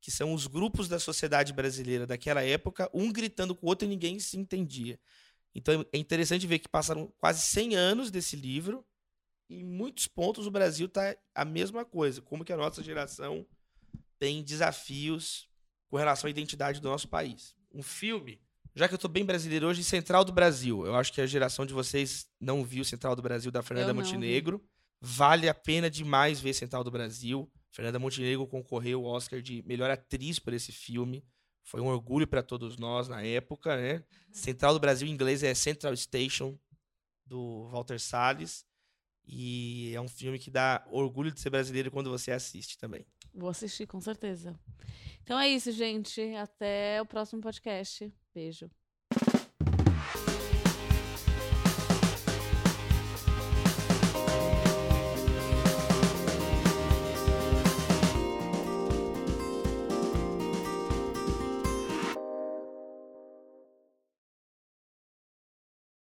que 0.00 0.10
são 0.10 0.32
os 0.32 0.46
grupos 0.46 0.88
da 0.88 0.98
sociedade 0.98 1.52
brasileira 1.52 2.06
daquela 2.06 2.42
época, 2.42 2.90
um 2.94 3.12
gritando 3.12 3.54
com 3.54 3.66
o 3.66 3.68
outro 3.68 3.86
e 3.86 3.88
ninguém 3.88 4.18
se 4.18 4.38
entendia. 4.38 4.98
Então 5.54 5.84
é 5.92 5.98
interessante 5.98 6.46
ver 6.46 6.58
que 6.58 6.68
passaram 6.68 7.12
quase 7.18 7.42
100 7.42 7.76
anos 7.76 8.10
desse 8.10 8.36
livro 8.36 8.84
e 9.48 9.60
em 9.60 9.64
muitos 9.64 10.06
pontos 10.06 10.46
o 10.46 10.50
Brasil 10.50 10.86
está 10.86 11.16
a 11.34 11.44
mesma 11.44 11.84
coisa. 11.84 12.22
Como 12.22 12.44
que 12.44 12.52
a 12.52 12.56
nossa 12.56 12.82
geração 12.82 13.46
tem 14.18 14.42
desafios 14.42 15.48
com 15.88 15.96
relação 15.96 16.28
à 16.28 16.30
identidade 16.30 16.80
do 16.80 16.88
nosso 16.88 17.08
país. 17.08 17.56
Um 17.72 17.82
filme, 17.82 18.40
já 18.76 18.86
que 18.86 18.94
eu 18.94 18.96
estou 18.96 19.10
bem 19.10 19.24
brasileiro 19.24 19.66
hoje, 19.66 19.82
Central 19.82 20.24
do 20.24 20.32
Brasil. 20.32 20.86
Eu 20.86 20.94
acho 20.94 21.12
que 21.12 21.20
a 21.20 21.26
geração 21.26 21.66
de 21.66 21.74
vocês 21.74 22.28
não 22.38 22.64
viu 22.64 22.84
Central 22.84 23.16
do 23.16 23.22
Brasil 23.22 23.50
da 23.50 23.62
Fernanda 23.62 23.92
vi. 23.92 23.98
Montenegro. 23.98 24.64
Vale 25.00 25.48
a 25.48 25.54
pena 25.54 25.90
demais 25.90 26.38
ver 26.38 26.52
Central 26.52 26.84
do 26.84 26.90
Brasil. 26.90 27.50
Fernanda 27.70 27.98
Montenegro 27.98 28.46
concorreu 28.46 29.06
ao 29.06 29.12
Oscar 29.12 29.40
de 29.40 29.62
melhor 29.66 29.90
atriz 29.90 30.38
por 30.38 30.52
esse 30.52 30.72
filme. 30.72 31.24
Foi 31.62 31.80
um 31.80 31.86
orgulho 31.86 32.26
para 32.26 32.42
todos 32.42 32.76
nós 32.76 33.08
na 33.08 33.22
época, 33.22 33.76
né? 33.76 34.04
Central 34.32 34.74
do 34.74 34.80
Brasil 34.80 35.06
em 35.06 35.12
inglês 35.12 35.42
é 35.42 35.54
Central 35.54 35.96
Station, 35.96 36.58
do 37.24 37.68
Walter 37.68 38.00
Salles. 38.00 38.64
E 39.26 39.92
é 39.94 40.00
um 40.00 40.08
filme 40.08 40.38
que 40.38 40.50
dá 40.50 40.84
orgulho 40.90 41.30
de 41.30 41.38
ser 41.38 41.50
brasileiro 41.50 41.90
quando 41.90 42.10
você 42.10 42.32
assiste 42.32 42.76
também. 42.76 43.06
Vou 43.32 43.48
assistir, 43.48 43.86
com 43.86 44.00
certeza. 44.00 44.58
Então 45.22 45.38
é 45.38 45.48
isso, 45.48 45.70
gente. 45.70 46.20
Até 46.34 47.00
o 47.00 47.06
próximo 47.06 47.40
podcast. 47.40 48.12
Beijo. 48.34 48.68